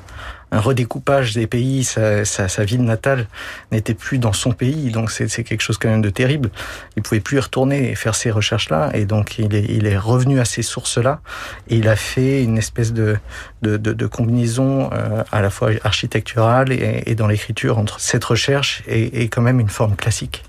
un 0.53 0.59
redécoupage 0.59 1.33
des 1.33 1.47
pays. 1.47 1.83
Sa, 1.83 2.23
sa, 2.25 2.47
sa 2.47 2.63
ville 2.63 2.83
natale 2.83 3.27
n'était 3.71 3.93
plus 3.93 4.19
dans 4.19 4.33
son 4.33 4.51
pays, 4.51 4.91
donc 4.91 5.11
c'est 5.11 5.43
quelque 5.43 5.61
chose 5.61 5.77
quand 5.77 5.89
même 5.89 6.01
de 6.01 6.09
terrible. 6.09 6.49
Il 6.95 7.03
pouvait 7.03 7.19
plus 7.19 7.37
y 7.37 7.39
retourner 7.39 7.91
et 7.91 7.95
faire 7.95 8.15
ces 8.15 8.31
recherches-là, 8.31 8.91
et 8.93 9.05
donc 9.05 9.39
il 9.39 9.53
est, 9.55 9.65
il 9.65 9.85
est 9.85 9.97
revenu 9.97 10.39
à 10.39 10.45
ces 10.45 10.61
sources-là. 10.61 11.21
Et 11.67 11.77
il 11.77 11.87
a 11.87 11.95
fait 11.95 12.43
une 12.43 12.57
espèce 12.57 12.93
de, 12.93 13.17
de, 13.61 13.77
de, 13.77 13.93
de 13.93 14.05
combinaison 14.07 14.89
euh, 14.93 15.23
à 15.31 15.41
la 15.41 15.49
fois 15.49 15.71
architecturale 15.83 16.71
et, 16.71 17.03
et 17.07 17.15
dans 17.15 17.27
l'écriture 17.27 17.77
entre 17.77 17.99
cette 17.99 18.23
recherche 18.23 18.83
et, 18.87 19.23
et 19.23 19.27
quand 19.29 19.41
même 19.41 19.59
une 19.59 19.69
forme 19.69 19.95
classique. 19.95 20.43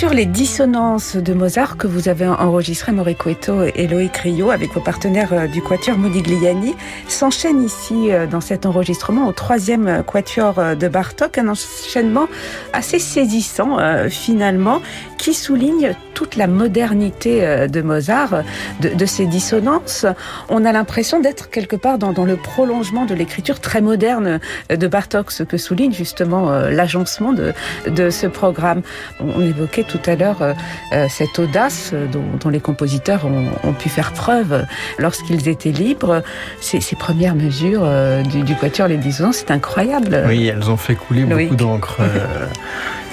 Quatuor 0.00 0.14
Les 0.16 0.24
Dissonances 0.24 1.16
de 1.16 1.34
Mozart 1.34 1.76
que 1.76 1.86
vous 1.86 2.08
avez 2.08 2.26
enregistré, 2.26 2.90
Moriqueto 2.90 3.64
et 3.64 3.86
Loïc 3.86 4.16
Rio, 4.16 4.50
avec 4.50 4.72
vos 4.72 4.80
partenaires 4.80 5.34
euh, 5.34 5.46
du 5.46 5.60
quatuor 5.60 5.98
Modigliani, 5.98 6.74
s'enchaîne 7.06 7.62
ici 7.62 8.10
euh, 8.10 8.26
dans 8.26 8.40
cet 8.40 8.64
enregistrement 8.64 9.28
au 9.28 9.32
troisième 9.32 10.02
quatuor 10.06 10.58
euh, 10.58 10.74
de 10.74 10.88
Bartok, 10.88 11.36
un 11.36 11.48
enchaînement 11.48 12.28
assez 12.72 12.98
saisissant 12.98 13.76
finalement, 14.08 14.80
qui 15.18 15.34
souligne 15.34 15.94
toute 16.14 16.36
la 16.36 16.46
modernité 16.46 17.66
de 17.68 17.82
Mozart, 17.82 18.42
de, 18.80 18.90
de 18.90 19.06
ses 19.06 19.26
dissonances. 19.26 20.06
On 20.48 20.64
a 20.64 20.72
l'impression 20.72 21.20
d'être 21.20 21.50
quelque 21.50 21.76
part 21.76 21.98
dans, 21.98 22.12
dans, 22.12 22.24
le 22.24 22.36
prolongement 22.36 23.04
de 23.06 23.14
l'écriture 23.14 23.60
très 23.60 23.80
moderne 23.80 24.40
de 24.68 24.86
Bartok, 24.86 25.30
ce 25.30 25.42
que 25.42 25.56
souligne 25.56 25.92
justement 25.92 26.50
l'agencement 26.50 27.32
de, 27.32 27.52
de 27.86 28.10
ce 28.10 28.26
programme. 28.26 28.82
On 29.20 29.40
évoquait 29.40 29.84
tout 29.84 30.00
à 30.06 30.16
l'heure 30.16 30.42
euh, 30.42 30.52
euh, 30.92 31.06
cette 31.08 31.38
audace 31.38 31.92
dont, 32.12 32.24
dont, 32.40 32.48
les 32.48 32.60
compositeurs 32.60 33.24
ont, 33.26 33.46
ont, 33.64 33.72
pu 33.72 33.88
faire 33.88 34.12
preuve 34.12 34.64
lorsqu'ils 34.98 35.48
étaient 35.48 35.72
libres. 35.72 36.22
Ces, 36.60 36.80
ces 36.80 36.96
premières 36.96 37.34
mesures 37.34 37.82
euh, 37.84 38.22
du, 38.22 38.42
du 38.42 38.54
Quatuor 38.54 38.88
Les 38.88 38.96
Dissonances, 38.96 39.38
c'est 39.38 39.50
incroyable. 39.50 40.24
Oui, 40.26 40.46
elles 40.46 40.70
ont 40.70 40.76
fait 40.76 40.94
couler 40.94 41.24
beaucoup 41.24 41.56
d'encre. 41.56 42.00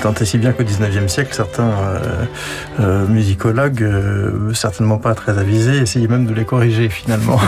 Tant 0.01 0.13
et 0.13 0.25
si 0.25 0.37
bien 0.37 0.51
qu'au 0.51 0.63
19e 0.63 1.07
siècle, 1.07 1.33
certains 1.33 1.71
euh, 1.71 1.99
euh, 2.79 2.96
musicologues, 3.05 3.83
euh, 3.83 4.53
certainement 4.53 4.97
pas 4.97 5.13
très 5.15 5.37
avisés, 5.37 5.77
essayaient 5.77 6.07
même 6.07 6.25
de 6.25 6.33
les 6.33 6.45
corriger 6.45 6.89
finalement. 6.89 7.39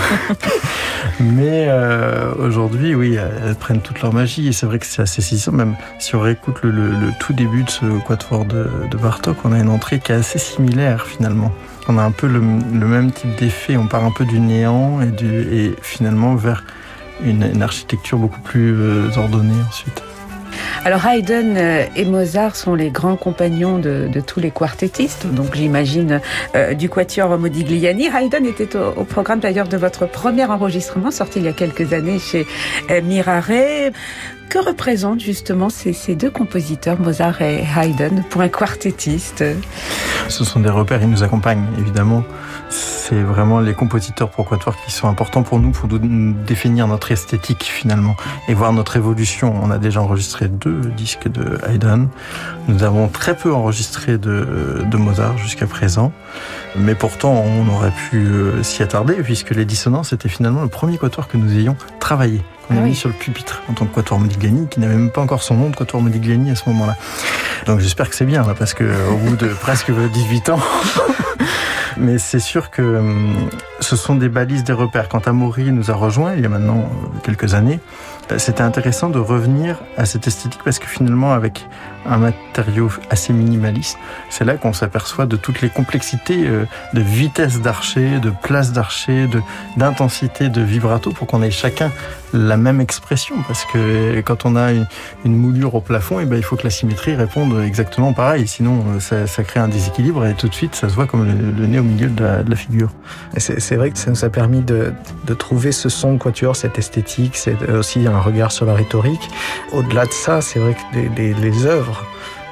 Mais 1.20 1.68
euh, 1.70 2.34
aujourd'hui, 2.40 2.96
oui, 2.96 3.16
elles 3.16 3.56
prennent 3.56 3.82
toute 3.82 4.02
leur 4.02 4.14
magie 4.14 4.48
et 4.48 4.52
c'est 4.52 4.66
vrai 4.66 4.80
que 4.80 4.86
c'est 4.86 5.02
assez 5.02 5.22
saisissant. 5.22 5.52
Même 5.52 5.76
si 6.00 6.16
on 6.16 6.22
réécoute 6.22 6.60
le, 6.64 6.72
le, 6.72 6.90
le, 6.90 7.12
tout 7.20 7.34
début 7.34 7.64
de 7.64 7.70
ce 7.70 7.86
quatuor 8.06 8.46
de, 8.46 8.68
de 8.90 8.98
Bartok, 8.98 9.38
on 9.44 9.52
a 9.52 9.60
une 9.60 9.70
entrée 9.70 10.00
qui 10.00 10.12
est 10.12 10.16
assez 10.16 10.40
similaire 10.40 11.06
finalement. 11.08 11.52
On 11.88 11.98
a 11.98 12.04
un 12.04 12.12
peu 12.12 12.28
le, 12.28 12.40
le 12.40 12.88
même 12.88 13.12
type 13.12 13.36
d'effet. 13.38 13.76
On 13.76 13.88
part 13.88 14.06
un 14.06 14.12
peu 14.12 14.26
du 14.26 14.40
néant 14.40 15.02
et, 15.02 15.08
du, 15.08 15.42
et 15.52 15.76
finalement 15.82 16.36
vers 16.36 16.64
une, 17.24 17.50
une 17.54 17.64
architecture 17.64 18.18
beaucoup 18.18 18.42
plus 18.42 18.74
euh, 18.74 19.10
ordonnée 19.18 19.62
ensuite. 19.68 20.04
Alors 20.86 21.06
Haydn 21.06 21.56
euh, 21.58 21.86
et 21.96 22.06
Mozart 22.06 22.56
sont 22.56 22.74
les 22.74 22.90
grands 22.90 23.16
compagnons 23.16 23.80
de, 23.80 24.10
tous 24.26 24.40
les 24.40 24.52
quartettistes, 24.52 25.28
donc 25.28 25.56
j'imagine 25.56 26.22
euh, 26.56 26.74
du 26.74 26.90
quatuor 26.90 27.38
Modigliani. 27.38 28.08
Haydn 28.08 28.46
était 28.46 28.76
au, 28.76 28.94
au 28.98 29.04
programme 29.04 29.40
d'ailleurs 29.40 29.68
de 29.68 29.78
votre 29.78 30.08
premier 30.08 30.46
enregistrement 30.46 31.12
sorti 31.12 31.40
il 31.40 31.46
y 31.46 31.48
a 31.48 31.54
quelques 31.54 31.94
années 31.94 32.20
chez 32.20 32.48
euh, 32.90 33.02
Mirare. 33.02 33.92
Que 34.50 34.58
représentent 34.58 35.20
justement 35.20 35.70
ces, 35.70 35.94
ces, 35.94 36.16
deux 36.16 36.32
compositeurs, 36.32 37.00
Mozart 37.00 37.42
et 37.44 37.64
Haydn, 37.64 38.24
pour 38.32 38.42
un 38.42 38.50
quartettiste? 38.50 39.44
Ce 40.28 40.44
sont 40.44 40.60
des 40.60 40.70
repères, 40.70 41.04
ils 41.04 41.10
nous 41.10 41.22
accompagnent 41.22 41.68
évidemment. 41.78 42.24
C'est 43.10 43.24
vraiment 43.24 43.60
les 43.60 43.74
compositeurs 43.74 44.30
pour 44.30 44.48
quatuor 44.48 44.76
qui 44.86 44.92
sont 44.92 45.08
importants 45.08 45.42
pour 45.42 45.60
nous, 45.60 45.72
pour 45.72 45.90
nous 45.90 46.34
définir 46.46 46.88
notre 46.88 47.12
esthétique 47.12 47.64
finalement 47.64 48.16
et 48.48 48.54
voir 48.54 48.72
notre 48.72 48.98
évolution. 48.98 49.52
On 49.64 49.72
a 49.72 49.80
déjà 49.80 50.00
enregistré 50.00 50.48
deux 50.48 50.82
disques 50.96 51.28
de 51.28 51.58
Haydn. 51.68 52.08
Nous 52.68 52.84
avons 52.84 53.08
très 53.08 53.36
peu 53.36 53.52
enregistré 53.52 54.20
de, 54.20 54.86
Mozart 54.94 55.40
jusqu'à 55.40 55.66
présent. 55.66 56.12
Mais 56.76 56.94
pourtant, 56.94 57.34
on 57.34 57.68
aurait 57.74 57.94
pu 58.10 58.18
euh, 58.18 58.62
s'y 58.62 58.84
attarder 58.84 59.16
puisque 59.16 59.52
les 59.52 59.66
dissonances 59.66 60.14
étaient 60.14 60.30
finalement 60.30 60.62
le 60.62 60.68
premier 60.68 61.00
quatuor 61.00 61.28
que 61.28 61.38
nous 61.38 61.58
ayons 61.58 61.78
travaillé. 62.00 62.44
On 62.70 62.76
ah 62.76 62.80
a 62.80 62.84
oui. 62.84 62.90
mis 62.90 62.96
sur 62.96 63.10
le 63.10 63.16
pupitre 63.16 63.64
en 63.68 63.74
tant 63.74 63.86
que 63.86 63.96
quatuor 63.96 64.20
Modigliani 64.20 64.68
qui 64.68 64.80
n'avait 64.80 64.96
même 64.96 65.10
pas 65.10 65.22
encore 65.22 65.42
son 65.42 65.56
nom 65.56 65.70
de 65.70 65.76
quatuor 65.76 66.02
Modigliani 66.02 66.52
à 66.52 66.56
ce 66.56 66.70
moment-là. 66.70 66.96
Donc 67.66 67.80
j'espère 67.80 68.10
que 68.10 68.16
c'est 68.16 68.26
bien 68.26 68.46
là 68.46 68.54
parce 68.58 68.74
que 68.74 68.84
au 69.12 69.18
bout 69.18 69.36
de 69.36 69.48
presque 69.62 69.92
18 69.92 70.50
ans 70.50 70.60
mais 71.98 72.18
c'est 72.18 72.40
sûr 72.40 72.70
que 72.70 72.82
hum, 72.82 73.50
ce 73.80 73.96
sont 73.96 74.16
des 74.16 74.30
balises, 74.30 74.64
des 74.64 74.74
repères. 74.74 75.10
Quand 75.10 75.28
Amaury 75.28 75.72
nous 75.72 75.92
a 75.92 75.96
rejoint 75.96 76.34
il 76.36 76.42
y 76.42 76.46
a 76.46 76.50
maintenant 76.50 76.80
euh, 76.80 77.20
quelques 77.24 77.54
années, 77.54 77.80
c'était 78.38 78.62
intéressant 78.62 79.10
de 79.10 79.20
revenir 79.20 79.78
à 79.98 80.06
cette 80.06 80.28
esthétique 80.28 80.62
parce 80.64 80.80
que 80.80 80.88
finalement 80.88 81.34
avec 81.34 81.68
un 82.06 82.18
matériau 82.18 82.90
assez 83.10 83.34
minimaliste, 83.34 83.98
c'est 84.30 84.46
là 84.46 84.56
qu'on 84.56 84.74
s'aperçoit 84.74 85.26
de 85.26 85.36
toutes 85.36 85.62
les 85.62 85.70
complexités 85.70 86.48
euh, 86.48 86.66
de 86.94 87.02
vitesse 87.02 87.62
d'archer, 87.62 88.20
de 88.20 88.30
place 88.30 88.72
d'archer, 88.72 89.28
d'intensité, 89.78 90.50
de, 90.50 90.62
de, 90.62 90.66
vibrato 90.66 91.12
pour 91.12 91.28
qu'on 91.28 91.42
ait 91.42 91.52
chacun 91.52 91.92
la 92.34 92.58
même 92.58 92.80
expression 92.80 93.36
parce 93.48 93.66
que 93.66 94.22
quand 94.22 94.46
on 94.46 94.56
a 94.56 94.72
une, 94.72 94.86
moulure 95.26 95.76
au 95.76 95.82
plafond, 95.82 96.20
et 96.20 96.24
eh 96.24 96.26
ben, 96.26 96.38
il 96.38 96.44
faut 96.44 96.56
que 96.56 96.64
la 96.64 96.70
symétrie 96.70 97.16
réponde 97.16 97.62
exactement 97.64 98.14
pareil, 98.14 98.48
sinon 98.48 98.84
euh, 98.96 99.26
ça, 99.28 99.44
crée 99.44 99.60
un 99.60 99.68
déséquilibre 99.68 100.26
et 100.26 100.34
tout 100.36 100.48
de 100.48 100.54
suite 100.54 100.76
ça 100.76 100.90
se 100.90 100.96
voit 100.96 101.08
comme 101.08 101.26
le, 101.26 101.68
nez 101.68 101.80
au 101.80 101.84
milieu 101.84 102.08
de 102.08 102.24
la, 102.24 102.44
de 102.44 102.56
figure. 102.56 102.90
C'est 103.38 103.76
vrai 103.76 103.92
que 103.92 103.98
ça 103.98 104.12
nous 104.12 104.24
a 104.24 104.30
permis 104.30 104.62
de, 104.62 104.94
de 105.26 105.34
trouver 105.34 105.72
ce 105.72 105.90
son 105.90 106.14
de 106.14 106.18
quatuor, 106.18 106.56
cette 106.56 106.78
esthétique, 106.78 107.36
c'est 107.36 107.70
aussi 107.70 108.08
regard 108.20 108.52
sur 108.52 108.66
la 108.66 108.74
rhétorique. 108.74 109.30
Au-delà 109.72 110.06
de 110.06 110.12
ça, 110.12 110.42
c'est 110.42 110.60
vrai 110.60 110.76
que 110.76 111.00
les, 111.18 111.66
œuvres 111.66 112.06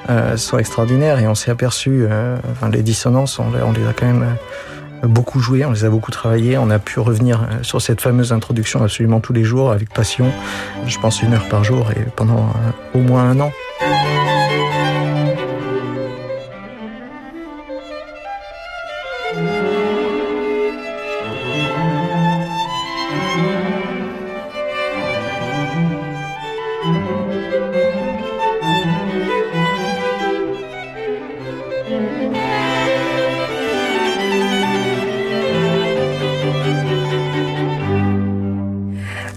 euh, 0.10 0.38
sont 0.38 0.58
extraordinaires 0.58 1.20
et 1.20 1.28
on 1.28 1.36
s'est 1.36 1.52
aperçu, 1.52 2.06
euh, 2.10 2.38
enfin, 2.52 2.70
les 2.70 2.82
dissonances, 2.82 3.40
on, 3.40 3.52
les 3.52 3.88
a 3.88 3.94
quand 3.94 4.06
même 4.06 4.38
euh, 5.04 5.08
beaucoup 5.08 5.40
joué, 5.40 5.66
on 5.66 5.72
les 5.72 5.86
a 5.86 5.90
beaucoup 5.90 6.12
travaillé, 6.12 6.58
on 6.58 6.70
a 6.70 6.80
pu 6.80 7.00
revenir 7.00 7.48
sur 7.62 7.82
cette 7.82 8.02
fameuse 8.02 8.34
introduction 8.34 8.84
absolument 8.84 9.20
tous 9.20 9.34
les 9.34 9.44
jours 9.44 9.72
avec 9.72 9.94
passion, 9.94 10.32
je 10.88 10.98
pense 11.00 11.22
une 11.22 11.34
heure 11.34 11.48
par 11.50 11.64
jour 11.64 11.92
et 11.92 12.02
pendant 12.16 12.50
au 12.94 13.00
moins 13.00 13.30
un 13.30 13.40
an. 13.40 13.52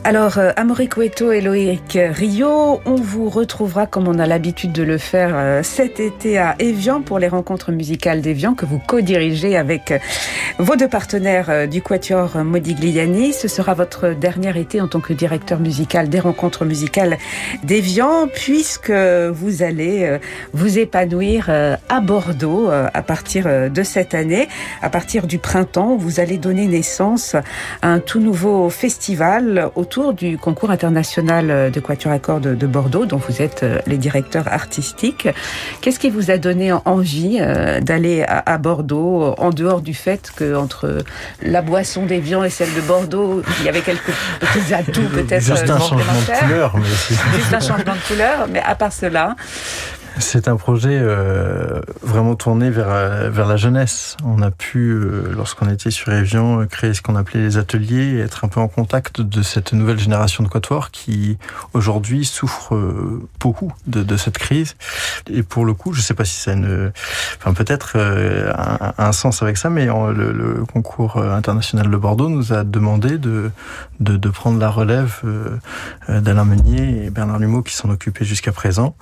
Alors, 0.03 0.39
euh, 0.39 0.53
Amaury 0.57 0.89
Cueto 0.89 1.31
et 1.31 1.43
Loïc 1.43 1.99
Rio, 2.11 2.81
on 2.87 2.95
vous 2.95 3.29
retrouvera 3.29 3.87
comme 3.87 4.09
on 4.09 4.19
a 4.19 4.27
l'habitude 4.27 4.73
de 4.73 4.83
le 4.83 4.97
faire 4.97 5.33
euh, 5.35 5.63
cet 5.63 6.01
été 6.01 6.39
à 6.39 6.57
Evian 6.59 7.03
pour 7.03 7.19
les 7.19 7.29
rencontres 7.29 7.71
musicales 7.71 8.23
d'Evian 8.23 8.55
que 8.55 8.65
vous 8.65 8.79
co-dirigez 8.79 9.59
avec 9.59 9.91
euh, 9.91 9.99
vos 10.59 10.77
deux 10.77 10.89
partenaires 10.89 11.69
du 11.69 11.83
Quatuor 11.83 12.39
Modigliani. 12.39 13.35
Ce 13.35 13.47
sera 13.47 13.75
votre 13.75 14.15
dernier 14.15 14.59
été 14.59 14.81
en 14.81 14.89
tant 14.89 15.01
que 15.01 15.13
directeur 15.13 15.61
musical 15.61 16.09
des 16.09 16.21
rencontres 16.21 16.65
musicales 16.65 17.19
d'Evian 17.63 18.27
puisque 18.27 18.91
vous 18.91 19.63
allez 19.63 20.19
vous 20.53 20.79
épanouir 20.79 21.49
à 21.49 22.01
Bordeaux 22.01 22.69
à 22.71 23.03
partir 23.03 23.71
de 23.71 23.83
cette 23.83 24.13
année. 24.13 24.49
À 24.83 24.91
partir 24.91 25.27
du 25.27 25.39
printemps, 25.39 25.97
vous 25.97 26.21
allez 26.21 26.37
donner 26.37 26.67
naissance 26.67 27.37
à 27.81 27.89
un 27.89 28.01
tout 28.01 28.21
nouveau 28.21 28.69
festival 28.69 29.70
autour 29.75 30.13
du 30.13 30.39
concours 30.39 30.71
international 30.71 31.71
de 31.71 31.81
Quatuor 31.81 32.13
à 32.13 32.19
cordes 32.19 32.57
de 32.57 32.67
Bordeaux, 32.67 33.07
dont 33.07 33.17
vous 33.17 33.43
êtes 33.43 33.63
euh, 33.63 33.79
les 33.87 33.97
directeurs 33.97 34.49
artistiques. 34.49 35.29
Qu'est-ce 35.81 35.99
qui 35.99 36.11
vous 36.11 36.31
a 36.31 36.39
donné 36.39 36.73
envie 36.73 37.39
euh, 37.41 37.81
d'aller 37.81 38.25
à 38.25 38.59
Bordeaux, 38.59 39.35
en 39.39 39.51
dehors 39.51 39.81
du 39.81 39.95
fait 39.95 40.31
que 40.35 40.55
entre 40.55 41.05
la 41.43 41.63
boisson 41.63 42.07
d'Evian 42.07 42.45
et 42.45 42.51
celle 42.51 42.73
de 42.75 42.81
Bordeaux, 42.81 43.43
il 43.61 43.67
y 43.67 43.69
avait 43.69 43.81
quelques 43.81 44.13
petits 44.41 44.75
atouts 44.75 45.09
peut-être 45.13 45.43
Juste 45.51 45.71
un 45.71 45.79
changement 45.79 45.99
de 45.99 46.39
couleur. 46.41 46.77
Mais 46.77 47.39
Juste 47.39 47.55
un 47.55 47.61
changement 47.61 47.95
de 47.95 48.09
couleur, 48.09 48.47
mais 48.51 48.61
à 48.61 48.75
part 48.75 48.93
cela... 48.93 49.37
C'est 50.19 50.49
un 50.49 50.57
projet 50.57 50.99
euh, 51.01 51.81
vraiment 52.03 52.35
tourné 52.35 52.71
vers, 52.71 52.91
euh, 52.91 53.31
vers 53.31 53.47
la 53.47 53.57
jeunesse. 53.57 54.17
On 54.25 54.43
a 54.43 54.51
pu, 54.51 54.91
euh, 54.91 55.33
lorsqu'on 55.35 55.69
était 55.69 55.91
sur 55.91 56.13
Evian, 56.13 56.67
créer 56.67 56.95
ce 56.95 57.03
qu'on 57.03 57.17
appelait 57.17 57.41
les 57.41 57.57
ateliers 57.57 58.17
et 58.17 58.19
être 58.21 58.45
un 58.45 58.49
peu 58.49 58.61
en 58.61 58.69
contact 58.69 59.21
de 59.21 59.43
cette 59.43 59.73
nouvelle 59.73 59.99
génération 59.99 60.43
de 60.43 60.49
quatuors 60.49 60.91
qui, 60.91 61.39
aujourd'hui, 61.75 62.25
souffre 62.25 62.77
beaucoup 63.39 63.73
de, 63.87 64.17
cette 64.17 64.39
crise. 64.39 64.77
Et 65.31 65.43
pour 65.43 65.65
le 65.65 65.73
coup, 65.73 65.93
je 65.93 66.01
ne 66.01 66.03
sais 66.03 66.15
pas 66.15 66.25
si 66.25 66.37
ça 66.37 66.55
ne... 66.55 66.91
Enfin, 67.39 67.55
peut-être 67.55 67.97
un, 67.97 69.13
sens 69.13 69.43
avec 69.43 69.57
ça, 69.57 69.71
mais 69.71 69.87
le, 69.87 70.65
concours 70.71 71.17
international 71.19 71.91
de 71.91 71.97
Bordeaux 71.97 72.29
nous 72.29 72.53
a 72.53 72.65
demandé 72.65 73.19
de, 73.19 73.51
de, 74.01 74.17
de 74.17 74.29
prendre 74.29 74.59
la 74.59 74.71
relève 74.71 75.23
d'Alain 76.09 76.45
Meunier 76.45 77.07
et 77.07 77.11
Bernard 77.11 77.39
Lumeau 77.39 77.63
qui 77.63 77.75
s'en 77.75 77.91
occupaient 77.91 78.25
jusqu'à 78.25 78.53
présent. 78.53 78.95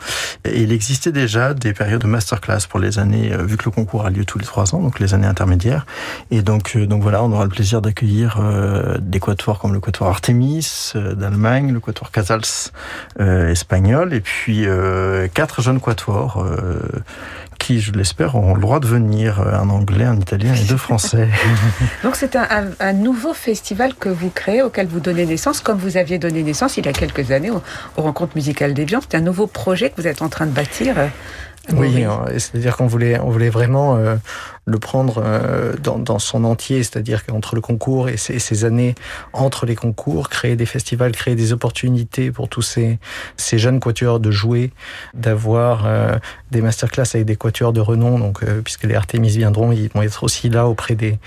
Et 0.45 0.63
il 0.63 0.73
existait 0.99 1.13
déjà 1.13 1.55
des 1.55 1.75
périodes 1.75 2.03
de 2.03 2.09
masterclass 2.09 2.67
pour 2.69 2.81
les 2.81 2.99
années, 2.99 3.33
euh, 3.33 3.45
vu 3.45 3.57
que 3.57 3.67
le 3.67 3.71
concours 3.71 4.05
a 4.05 4.11
lieu 4.11 4.25
tous 4.25 4.41
les 4.41 4.45
trois 4.45 4.75
ans, 4.75 4.81
donc 4.81 4.99
les 4.99 5.15
années 5.15 5.29
intermédiaires. 5.29 5.87
Et 6.33 6.43
donc, 6.43 6.73
euh, 6.75 6.87
donc 6.87 7.03
voilà, 7.03 7.23
on 7.23 7.31
aura 7.31 7.45
le 7.45 7.51
plaisir 7.51 7.81
d'accueillir 7.81 8.39
euh, 8.41 8.99
des 9.01 9.21
quatuors 9.21 9.61
comme 9.61 9.73
le 9.73 9.79
quatuor 9.79 10.09
Artemis 10.09 10.93
d'Allemagne, 10.97 11.73
le 11.73 11.79
quatuor 11.79 12.11
Casals 12.11 12.73
espagnol, 13.21 14.13
et 14.13 14.21
puis 14.21 14.67
quatre 15.35 15.63
jeunes 15.63 15.81
quatuors 15.81 16.45
qui, 17.69 17.81
je 17.83 17.93
l'espère, 17.93 18.35
auront 18.35 18.55
le 18.55 18.63
droit 18.63 18.81
de 18.81 18.87
venir, 18.87 19.41
un 19.41 19.69
anglais, 19.69 20.07
un 20.07 20.17
italien 20.17 20.55
et 20.55 20.65
deux 20.65 20.79
français. 20.79 21.29
Donc 22.03 22.17
c'est 22.17 22.35
un, 22.35 22.47
un, 22.81 22.93
nouveau 22.95 23.35
festival 23.35 23.95
que 23.95 24.09
vous 24.09 24.31
créez, 24.31 24.63
auquel 24.63 24.87
vous 24.87 25.01
donnez 25.01 25.27
naissance, 25.27 25.61
comme 25.61 25.77
vous 25.77 25.99
aviez 25.99 26.17
donné 26.19 26.43
naissance 26.43 26.79
il 26.79 26.87
y 26.87 26.89
a 26.89 26.95
quelques 26.95 27.31
années 27.31 27.51
aux, 27.51 27.63
aux 27.99 28.03
rencontres 28.03 28.37
musicales 28.37 28.73
d'Evian. 28.73 29.01
C'est 29.03 29.19
un 29.19 29.21
nouveau 29.21 29.47
projet 29.47 29.91
que 29.91 30.01
vous 30.01 30.07
êtes 30.07 30.23
en 30.23 30.31
train 30.31 30.47
de 30.47 30.53
bâtir. 30.53 30.97
Oui, 31.75 32.07
c'est-à-dire 32.39 32.77
qu'on 32.77 32.87
voulait, 32.87 33.21
on 33.21 33.29
voulait 33.29 33.51
vraiment 33.51 33.97
euh, 33.97 34.17
le 34.69 34.79
prendre 34.79 35.23
euh, 35.25 35.75
dans, 35.83 35.99
dans, 35.99 36.19
son 36.19 36.45
entier, 36.45 36.83
c'est-à-dire 36.83 37.25
qu'entre 37.25 37.55
le 37.55 37.61
concours 37.61 38.09
et 38.09 38.17
ces, 38.17 38.39
ces, 38.39 38.65
années 38.65 38.95
entre 39.33 39.67
les 39.67 39.75
concours, 39.75 40.29
créer 40.29 40.57
des 40.57 40.67
festivals, 40.67 41.13
créer 41.13 41.35
des 41.35 41.53
opportunités 41.53 42.31
pour 42.31 42.49
tous 42.49 42.63
ces, 42.63 42.99
ces 43.37 43.59
jeunes 43.59 43.81
quatuors 43.81 44.21
de 44.21 44.31
jouer, 44.31 44.73
d'avoir 45.15 45.87
euh, 45.87 46.19
des 46.51 46.61
masterclass 46.61 47.05
avec 47.15 47.25
des 47.25 47.37
quatuors 47.37 47.73
de 47.73 47.81
renom, 47.81 48.19
donc 48.19 48.45
puisque 48.63 48.85
les 48.85 48.95
Artemis 48.95 49.31
viendront, 49.31 49.73
ils 49.73 49.91
vont 49.95 50.03
être 50.03 50.23
aussi 50.25 50.49
là 50.49 50.67
auprès 50.67 50.95
des, 50.95 51.19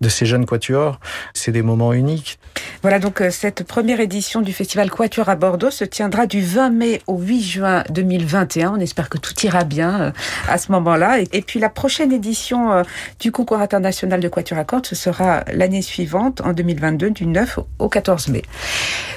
de 0.00 0.08
ces 0.08 0.26
jeunes 0.26 0.46
quatuors. 0.46 0.98
C'est 1.34 1.52
des 1.52 1.62
moments 1.62 1.92
uniques. 1.92 2.38
Voilà, 2.82 2.98
donc 2.98 3.22
cette 3.30 3.64
première 3.64 4.00
édition 4.00 4.40
du 4.40 4.52
festival 4.52 4.90
Quatuor 4.90 5.28
à 5.28 5.36
Bordeaux 5.36 5.70
se 5.70 5.84
tiendra 5.84 6.26
du 6.26 6.42
20 6.42 6.70
mai 6.70 7.02
au 7.06 7.18
8 7.18 7.42
juin 7.42 7.84
2021. 7.90 8.74
On 8.76 8.80
espère 8.80 9.08
que 9.08 9.18
tout 9.18 9.34
ira 9.42 9.64
bien 9.64 10.00
euh, 10.00 10.10
à 10.48 10.58
ce 10.58 10.72
moment-là. 10.72 11.18
Et, 11.20 11.42
puis 11.42 11.60
la 11.60 11.68
prochaine 11.68 12.12
édition 12.12 12.72
euh, 12.72 12.82
du 13.20 13.32
concours 13.32 13.58
international 13.58 14.20
de 14.20 14.28
Quatuor 14.28 14.58
à 14.58 14.64
cordes, 14.64 14.86
ce 14.86 14.94
sera 14.94 15.44
l'année 15.52 15.82
suivante, 15.82 16.40
en 16.40 16.52
2022, 16.52 17.10
du 17.10 17.26
9 17.26 17.58
au 17.78 17.88
14 17.88 18.28
mai. 18.28 18.42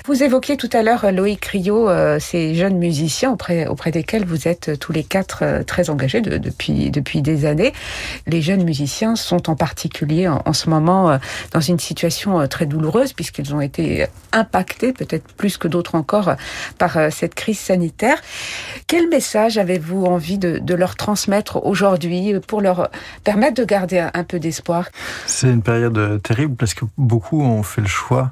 Vous 0.05 0.23
évoquiez 0.23 0.57
tout 0.57 0.69
à 0.73 0.81
l'heure 0.81 1.11
Loïc 1.11 1.45
Rio, 1.45 1.87
euh, 1.87 2.17
ces 2.19 2.55
jeunes 2.55 2.77
musiciens 2.77 3.31
auprès, 3.31 3.67
auprès 3.67 3.91
desquels 3.91 4.25
vous 4.25 4.47
êtes 4.47 4.79
tous 4.79 4.91
les 4.91 5.03
quatre 5.03 5.63
très 5.67 5.89
engagés 5.89 6.21
de, 6.21 6.37
depuis, 6.37 6.89
depuis 6.89 7.21
des 7.21 7.45
années. 7.45 7.73
Les 8.25 8.41
jeunes 8.41 8.63
musiciens 8.63 9.15
sont 9.15 9.49
en 9.49 9.55
particulier 9.55 10.27
en, 10.27 10.41
en 10.45 10.53
ce 10.53 10.69
moment 10.69 11.19
dans 11.51 11.61
une 11.61 11.79
situation 11.79 12.47
très 12.47 12.65
douloureuse 12.65 13.13
puisqu'ils 13.13 13.53
ont 13.53 13.61
été 13.61 14.07
impactés, 14.31 14.91
peut-être 14.93 15.27
plus 15.33 15.57
que 15.57 15.67
d'autres 15.67 15.95
encore, 15.95 16.35
par 16.77 16.97
cette 17.11 17.35
crise 17.35 17.59
sanitaire. 17.59 18.21
Quel 18.87 19.07
message 19.09 19.57
avez-vous 19.57 20.05
envie 20.05 20.37
de, 20.37 20.57
de 20.57 20.75
leur 20.75 20.95
transmettre 20.95 21.65
aujourd'hui 21.65 22.33
pour 22.47 22.61
leur 22.61 22.89
permettre 23.23 23.55
de 23.55 23.60
garder 23.65 24.07
un 24.13 24.23
peu 24.23 24.39
d'espoir. 24.39 24.89
C'est 25.25 25.49
une 25.49 25.61
période 25.61 26.21
terrible 26.23 26.55
parce 26.55 26.73
que 26.73 26.85
beaucoup 26.97 27.41
ont 27.41 27.63
fait 27.63 27.81
le 27.81 27.87
choix 27.87 28.31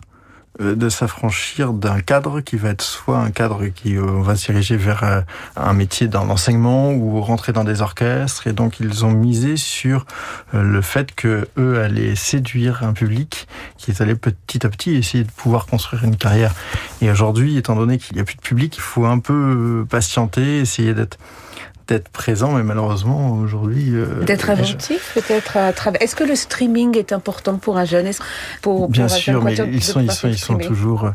euh, 0.61 0.75
de 0.75 0.89
s'affranchir 0.89 1.71
d'un 1.71 2.01
cadre 2.01 2.41
qui 2.41 2.57
va 2.57 2.69
être 2.69 2.81
soit 2.81 3.17
un 3.17 3.31
cadre 3.31 3.67
qui 3.67 3.95
euh, 3.95 4.21
va 4.21 4.35
se 4.35 4.47
diriger 4.47 4.75
vers 4.75 5.03
euh, 5.03 5.21
un 5.55 5.73
métier 5.73 6.07
dans 6.07 6.25
l'enseignement 6.25 6.91
ou 6.91 7.21
rentrer 7.21 7.53
dans 7.53 7.63
des 7.63 7.81
orchestres. 7.81 8.47
Et 8.47 8.53
donc 8.53 8.79
ils 8.79 9.05
ont 9.05 9.11
misé 9.11 9.55
sur 9.55 10.05
le 10.53 10.81
fait 10.81 11.13
que 11.15 11.47
eux 11.57 11.79
allaient 11.79 12.15
séduire 12.15 12.83
un 12.83 12.93
public 12.93 13.47
qui 13.77 13.93
allé 13.99 14.15
petit 14.15 14.65
à 14.65 14.69
petit 14.69 14.95
essayer 14.95 15.23
de 15.23 15.31
pouvoir 15.31 15.65
construire 15.65 16.03
une 16.03 16.17
carrière. 16.17 16.53
Et 17.01 17.09
aujourd'hui 17.09 17.57
étant 17.57 17.75
donné 17.75 17.97
qu'il 17.97 18.15
n'y 18.15 18.21
a 18.21 18.25
plus 18.25 18.35
de 18.35 18.41
public 18.41 18.75
il 18.75 18.81
faut 18.81 19.05
un 19.05 19.19
peu 19.19 19.85
patienter 19.89 20.59
essayer 20.59 20.93
d'être 20.93 21.17
d'être 21.89 22.09
présent, 22.09 22.53
mais 22.53 22.63
malheureusement 22.63 23.33
aujourd'hui. 23.33 23.91
Euh, 23.93 24.23
d'être 24.23 24.49
inventif, 24.49 25.11
peut-être 25.15 25.57
à 25.57 25.73
travers. 25.73 26.01
Est-ce 26.01 26.15
que 26.15 26.23
le 26.23 26.35
streaming 26.35 26.97
est 26.97 27.11
important 27.11 27.57
pour 27.57 27.77
un 27.77 27.85
jeune? 27.85 28.09
Pour, 28.61 28.89
Bien 28.89 29.07
sûr, 29.07 29.43
mais 29.43 29.55
ils 29.55 29.83
sont, 29.83 29.99
ils 29.99 30.11
sont, 30.11 30.27
ils 30.27 30.37
sont 30.37 30.57
toujours. 30.57 31.05
Euh, 31.05 31.11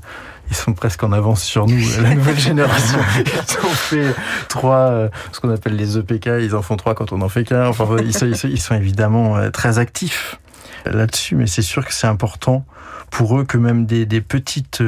ils 0.51 0.57
sont 0.57 0.75
presque 0.75 1.03
en 1.03 1.13
avance 1.13 1.43
sur 1.43 1.67
nous, 1.67 1.81
la 2.03 2.15
nouvelle 2.15 2.39
génération. 2.51 2.99
Ils 3.17 3.67
ont 3.67 3.71
fait 3.71 4.15
trois, 4.49 4.91
euh, 4.91 5.09
ce 5.33 5.41
qu'on 5.41 5.49
appelle 5.49 5.75
les 5.75 5.97
EPK, 5.97 6.27
ils 6.43 6.55
en 6.55 6.61
font 6.61 6.77
trois 6.77 6.95
quand 6.95 7.13
on 7.13 7.23
en 7.23 7.31
fait 7.31 7.45
qu'un. 7.45 7.69
Enfin, 7.69 7.87
ils 8.05 8.15
sont, 8.15 8.27
ils 8.27 8.61
sont 8.61 8.75
évidemment 8.75 9.51
très 9.53 9.79
actifs 9.79 10.39
là-dessus, 10.85 11.37
mais 11.37 11.47
c'est 11.47 11.63
sûr 11.63 11.85
que 11.85 11.93
c'est 11.93 12.07
important 12.07 12.65
pour 13.11 13.39
eux 13.39 13.45
que 13.45 13.59
même 13.59 13.87
des, 13.87 14.07
des 14.07 14.21
petites 14.21 14.83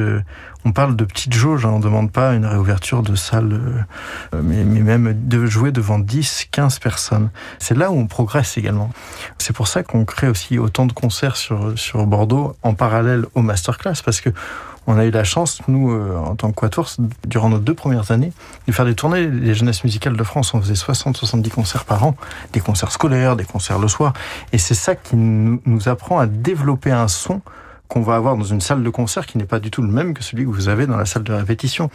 on 0.67 0.73
parle 0.73 0.97
de 0.97 1.05
petites 1.05 1.33
jauges, 1.33 1.65
hein, 1.65 1.71
on 1.73 1.77
ne 1.77 1.83
demande 1.83 2.11
pas 2.11 2.33
une 2.33 2.45
réouverture 2.45 3.01
de 3.01 3.15
salle, 3.15 3.53
euh, 4.33 4.41
mais, 4.43 4.63
même 4.65 5.13
de 5.27 5.45
jouer 5.45 5.71
devant 5.71 5.97
10, 5.97 6.47
15 6.51 6.79
personnes. 6.79 7.29
C'est 7.57 7.75
là 7.75 7.89
où 7.89 7.97
on 7.97 8.05
progresse 8.05 8.57
également. 8.57 8.89
C'est 9.37 9.55
pour 9.55 9.69
ça 9.69 9.83
qu'on 9.83 10.03
crée 10.03 10.27
aussi 10.27 10.59
autant 10.59 10.85
de 10.85 10.91
concerts 10.91 11.37
sur, 11.37 11.79
sur 11.79 12.05
Bordeaux 12.05 12.53
en 12.63 12.73
parallèle 12.73 13.25
aux 13.33 13.41
masterclass, 13.41 14.01
parce 14.03 14.19
que 14.19 14.29
on 14.87 14.97
a 14.97 15.05
eu 15.05 15.11
la 15.11 15.25
chance, 15.25 15.61
nous, 15.67 15.91
euh, 15.91 16.17
en 16.17 16.35
tant 16.35 16.51
que 16.51 16.55
Quatuor, 16.55 16.89
durant 17.27 17.49
nos 17.49 17.59
deux 17.59 17.73
premières 17.73 18.11
années, 18.11 18.31
de 18.67 18.71
faire 18.71 18.85
des 18.85 18.95
tournées. 18.95 19.27
Les 19.27 19.53
jeunesses 19.53 19.83
musicales 19.83 20.15
de 20.15 20.23
France, 20.23 20.53
on 20.53 20.61
faisait 20.61 20.75
60-70 20.75 21.49
concerts 21.49 21.85
par 21.85 22.05
an, 22.05 22.15
des 22.53 22.61
concerts 22.61 22.91
scolaires, 22.91 23.35
des 23.35 23.43
concerts 23.43 23.79
le 23.79 23.89
soir. 23.89 24.13
Et 24.53 24.57
c'est 24.57 24.75
ça 24.75 24.95
qui 24.95 25.17
nous 25.17 25.89
apprend 25.89 26.19
à 26.19 26.25
développer 26.25 26.91
un 26.91 27.09
son 27.09 27.41
qu'on 27.87 28.01
va 28.01 28.15
avoir 28.15 28.37
dans 28.37 28.43
une 28.43 28.61
salle 28.61 28.83
de 28.83 28.89
concert 28.89 29.25
qui 29.25 29.37
n'est 29.37 29.45
pas 29.45 29.59
du 29.59 29.71
tout 29.71 29.81
le 29.81 29.87
même 29.87 30.13
que 30.13 30.23
celui 30.23 30.43
que 30.43 30.49
vous 30.49 30.69
avez 30.69 30.87
dans 30.87 30.97
la 30.97 31.05
salle 31.05 31.23
de 31.23 31.33
répétition. 31.33 31.89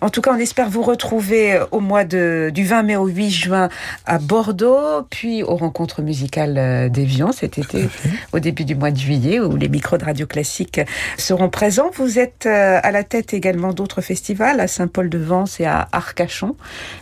En 0.00 0.10
tout 0.10 0.20
cas, 0.20 0.32
on 0.34 0.38
espère 0.38 0.70
vous 0.70 0.82
retrouver 0.82 1.60
au 1.70 1.80
mois 1.80 2.04
de, 2.04 2.50
du 2.54 2.64
20 2.64 2.82
mai 2.82 2.96
au 2.96 3.06
8 3.06 3.30
juin 3.30 3.68
à 4.06 4.18
Bordeaux, 4.18 5.02
puis 5.10 5.42
aux 5.42 5.56
rencontres 5.56 6.02
musicales 6.02 6.56
euh, 6.58 6.88
d'Evian 6.88 7.32
cet 7.32 7.58
été, 7.58 7.88
au 8.32 8.38
début 8.38 8.64
du 8.64 8.74
mois 8.74 8.90
de 8.90 8.98
juillet, 8.98 9.40
où 9.40 9.56
les 9.56 9.68
micros 9.68 9.98
de 9.98 10.04
Radio 10.04 10.26
Classique 10.26 10.80
seront 11.18 11.48
présents. 11.48 11.90
Vous 11.94 12.18
êtes 12.18 12.46
euh, 12.46 12.80
à 12.82 12.90
la 12.90 13.04
tête 13.04 13.34
également 13.34 13.72
d'autres 13.72 14.00
festivals, 14.00 14.60
à 14.60 14.68
Saint-Paul-de-Vence 14.68 15.60
et 15.60 15.66
à 15.66 15.88
Arcachon. 15.92 16.56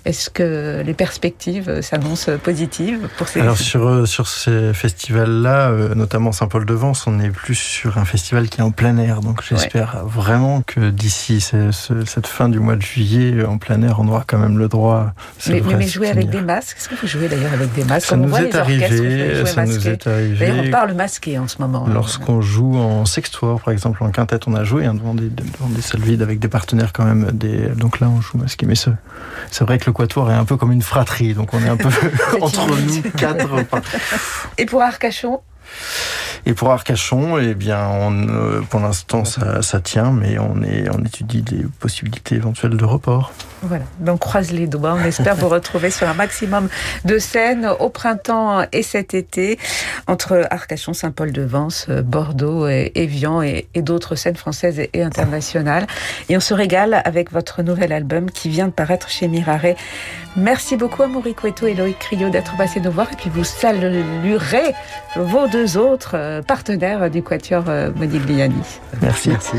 Est-ce 0.04 0.30
que 0.30 0.82
les 0.84 0.94
perspectives 0.94 1.80
s'annoncent 1.80 2.36
positives 2.38 3.08
pour 3.16 3.28
ces 3.28 3.40
Alors 3.40 3.58
sur, 3.58 3.86
euh, 3.86 4.06
sur 4.06 4.28
ces 4.28 4.72
festivals-là, 4.74 5.94
notamment 5.94 6.32
Saint-Paul-de-Vence, 6.32 7.06
on 7.06 7.20
est 7.20 7.30
plus 7.30 7.54
sur 7.54 7.98
un 7.98 8.04
festival 8.04 8.31
qui 8.40 8.60
est 8.60 8.62
en 8.62 8.70
plein 8.70 8.96
air. 8.96 9.20
Donc 9.20 9.42
j'espère 9.42 10.04
vraiment 10.06 10.62
que 10.62 10.90
d'ici 10.90 11.40
cette 11.40 12.26
fin 12.26 12.48
du 12.48 12.58
mois 12.58 12.76
de 12.76 12.82
juillet, 12.82 13.44
en 13.44 13.58
plein 13.58 13.82
air, 13.82 14.00
on 14.00 14.08
aura 14.08 14.24
quand 14.26 14.38
même 14.38 14.58
le 14.58 14.68
droit. 14.68 15.12
Mais, 15.48 15.60
mais, 15.60 15.86
jouer 15.86 16.08
avec 16.08 16.30
des 16.30 16.40
masques, 16.40 16.76
est-ce 16.78 16.88
que 16.88 16.94
vous 16.94 17.06
jouez 17.06 17.28
d'ailleurs 17.28 17.52
avec 17.52 17.72
des 17.74 17.84
masques? 17.84 18.08
Ça 18.08 18.16
nous 18.16 18.34
est 18.36 18.54
arrivé. 18.54 19.44
Ça 19.44 19.66
nous 19.66 19.88
est 19.88 20.06
arrivé. 20.06 20.38
D'ailleurs, 20.38 20.64
on 20.64 20.70
parle 20.70 20.94
masqué 20.94 21.38
en 21.38 21.48
ce 21.48 21.58
moment. 21.60 21.86
Hein. 21.86 21.92
Lorsqu'on 21.92 22.40
joue 22.40 22.76
en 22.76 23.04
sextoire, 23.04 23.60
par 23.60 23.72
exemple, 23.72 24.02
en 24.02 24.10
quintette, 24.10 24.48
on 24.48 24.54
a 24.54 24.64
joué 24.64 24.86
hein, 24.86 24.94
devant, 24.94 25.14
des, 25.14 25.28
devant 25.28 25.68
des 25.68 25.82
salles 25.82 26.00
vides 26.00 26.22
avec 26.22 26.38
des 26.38 26.48
partenaires 26.48 26.92
quand 26.92 27.04
même. 27.04 27.30
Des... 27.32 27.68
Donc 27.68 28.00
là, 28.00 28.08
on 28.08 28.20
joue 28.20 28.38
masqué. 28.38 28.66
Mais 28.66 28.74
c'est 28.74 29.64
vrai 29.64 29.78
que 29.78 29.86
le 29.86 29.92
quatuor 29.92 30.30
est 30.30 30.34
un 30.34 30.44
peu 30.44 30.56
comme 30.56 30.72
une 30.72 30.82
fratrie. 30.82 31.34
Donc 31.34 31.52
on 31.54 31.62
est 31.62 31.68
un 31.68 31.76
peu 31.76 31.88
entre 32.40 32.66
nous 32.66 33.02
quatre. 33.16 33.48
Et 34.58 34.66
pour 34.66 34.82
Arcachon? 34.82 35.40
Et 36.46 36.54
pour 36.54 36.70
Arcachon, 36.70 37.38
eh 37.38 37.54
bien, 37.54 37.88
on, 37.88 38.28
euh, 38.28 38.60
pour 38.62 38.80
l'instant, 38.80 39.24
ça, 39.24 39.62
ça, 39.62 39.80
tient, 39.80 40.10
mais 40.12 40.38
on, 40.38 40.62
est, 40.62 40.88
on 40.90 41.04
étudie 41.04 41.42
des 41.42 41.64
possibilités 41.78 42.36
éventuelles 42.36 42.76
de 42.76 42.84
report. 42.84 43.32
Voilà, 43.62 43.84
donc 44.00 44.20
croise 44.20 44.50
les 44.50 44.66
doigts. 44.66 44.94
On 44.94 45.04
espère 45.04 45.36
vous 45.36 45.48
retrouver 45.48 45.90
sur 45.90 46.08
un 46.08 46.14
maximum 46.14 46.68
de 47.04 47.18
scènes 47.18 47.68
au 47.78 47.88
printemps 47.90 48.64
et 48.72 48.82
cet 48.82 49.14
été 49.14 49.58
entre 50.08 50.46
Arcachon, 50.50 50.94
Saint-Paul-de-Vence, 50.94 51.88
Bordeaux, 51.88 52.66
et 52.66 52.90
Évian 52.94 53.42
et, 53.42 53.68
et 53.74 53.82
d'autres 53.82 54.16
scènes 54.16 54.36
françaises 54.36 54.80
et 54.80 55.02
internationales. 55.02 55.86
Et 56.28 56.36
on 56.36 56.40
se 56.40 56.54
régale 56.54 57.02
avec 57.04 57.30
votre 57.30 57.62
nouvel 57.62 57.92
album 57.92 58.30
qui 58.30 58.48
vient 58.48 58.66
de 58.66 58.72
paraître 58.72 59.08
chez 59.08 59.28
Mirare. 59.28 59.76
Merci 60.36 60.76
beaucoup 60.76 61.02
à 61.02 61.08
Maurice 61.08 61.34
et 61.66 61.74
Loïc 61.74 61.98
Crio 61.98 62.30
d'être 62.30 62.56
passés 62.56 62.80
nous 62.80 62.90
voir 62.90 63.12
et 63.12 63.16
puis 63.16 63.28
vous 63.28 63.44
saluerez 63.44 64.74
vos 65.14 65.46
deux 65.46 65.76
autres 65.76 66.14
partenaires 66.40 67.10
du 67.10 67.22
Quatuor 67.22 67.64
euh, 67.68 67.90
Modigliani. 67.94 68.54
Merci. 69.00 69.30
Merci. 69.30 69.56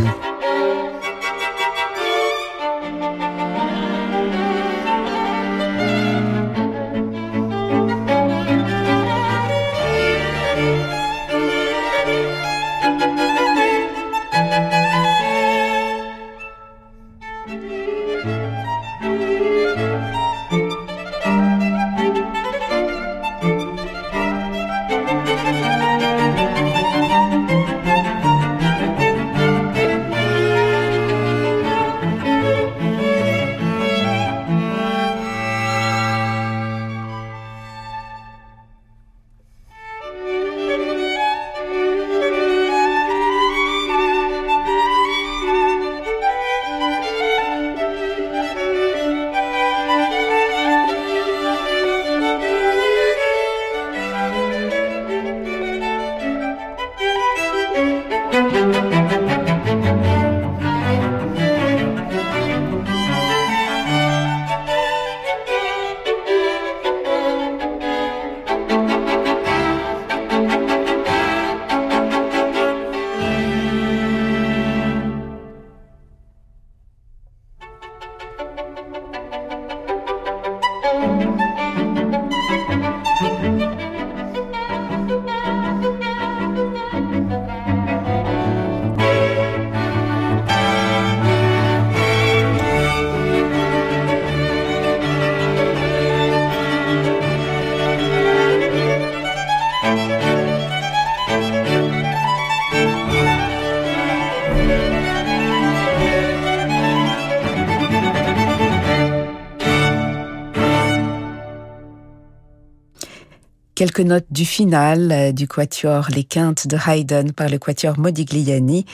Quelques 113.83 113.99
notes 113.99 114.27
du 114.31 114.45
final 114.45 115.11
euh, 115.11 115.31
du 115.33 115.45
quatuor 115.45 116.07
Les 116.09 116.23
Quintes 116.23 116.67
de 116.67 116.77
Haydn 116.77 117.33
par 117.33 117.49
le 117.49 117.57
quatuor 117.57 117.99
Modigliani. 117.99 118.85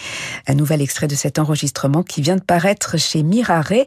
Un 0.48 0.56
nouvel 0.56 0.82
extrait 0.82 1.06
de 1.06 1.14
cet 1.14 1.38
enregistrement 1.38 2.02
qui 2.02 2.24
vient 2.24 2.38
de 2.38 2.42
paraître 2.42 2.98
chez 2.98 3.22
Mirare 3.22 3.86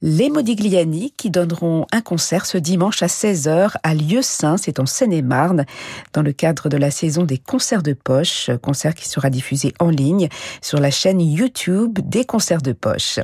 les 0.00 0.30
Modigliani 0.30 1.12
qui 1.16 1.28
donneront 1.28 1.86
un 1.90 2.00
concert 2.00 2.46
ce 2.46 2.56
dimanche 2.56 3.02
à 3.02 3.06
16h 3.06 3.72
à 3.82 3.94
Lieu-Saint, 3.94 4.56
c'est 4.56 4.78
en 4.78 4.86
Seine-et-Marne, 4.86 5.64
dans 6.12 6.22
le 6.22 6.32
cadre 6.32 6.68
de 6.68 6.76
la 6.76 6.92
saison 6.92 7.24
des 7.24 7.38
concerts 7.38 7.82
de 7.82 7.94
poche, 7.94 8.50
concert 8.62 8.94
qui 8.94 9.08
sera 9.08 9.28
diffusé 9.28 9.74
en 9.80 9.90
ligne 9.90 10.28
sur 10.62 10.78
la 10.78 10.92
chaîne 10.92 11.20
YouTube 11.20 11.98
des 12.04 12.24
concerts 12.24 12.62
de 12.62 12.72
poche. 12.72 13.18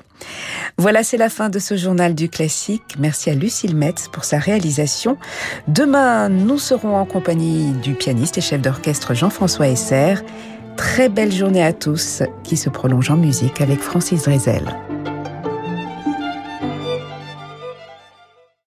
Voilà, 0.76 1.04
c'est 1.04 1.16
la 1.16 1.28
fin 1.28 1.48
de 1.48 1.60
ce 1.60 1.76
journal 1.76 2.14
du 2.14 2.28
classique. 2.28 2.82
Merci 2.98 3.30
à 3.30 3.34
Lucille 3.34 3.76
Metz 3.76 4.08
pour 4.08 4.24
sa 4.24 4.38
réalisation. 4.38 5.16
Demain, 5.68 6.28
nous 6.28 6.58
serons 6.58 6.96
en 6.96 7.06
compagnie 7.06 7.70
du 7.82 7.94
pianiste 7.94 8.38
et 8.38 8.40
chef 8.40 8.60
d'orchestre 8.60 9.14
Jean-François 9.14 9.68
Esser. 9.68 10.14
Très 10.76 11.08
belle 11.08 11.30
journée 11.30 11.62
à 11.62 11.72
tous 11.72 12.24
qui 12.42 12.56
se 12.56 12.68
prolonge 12.68 13.10
en 13.10 13.16
musique 13.16 13.60
avec 13.60 13.78
Francis 13.78 14.24
Drezel. 14.24 14.74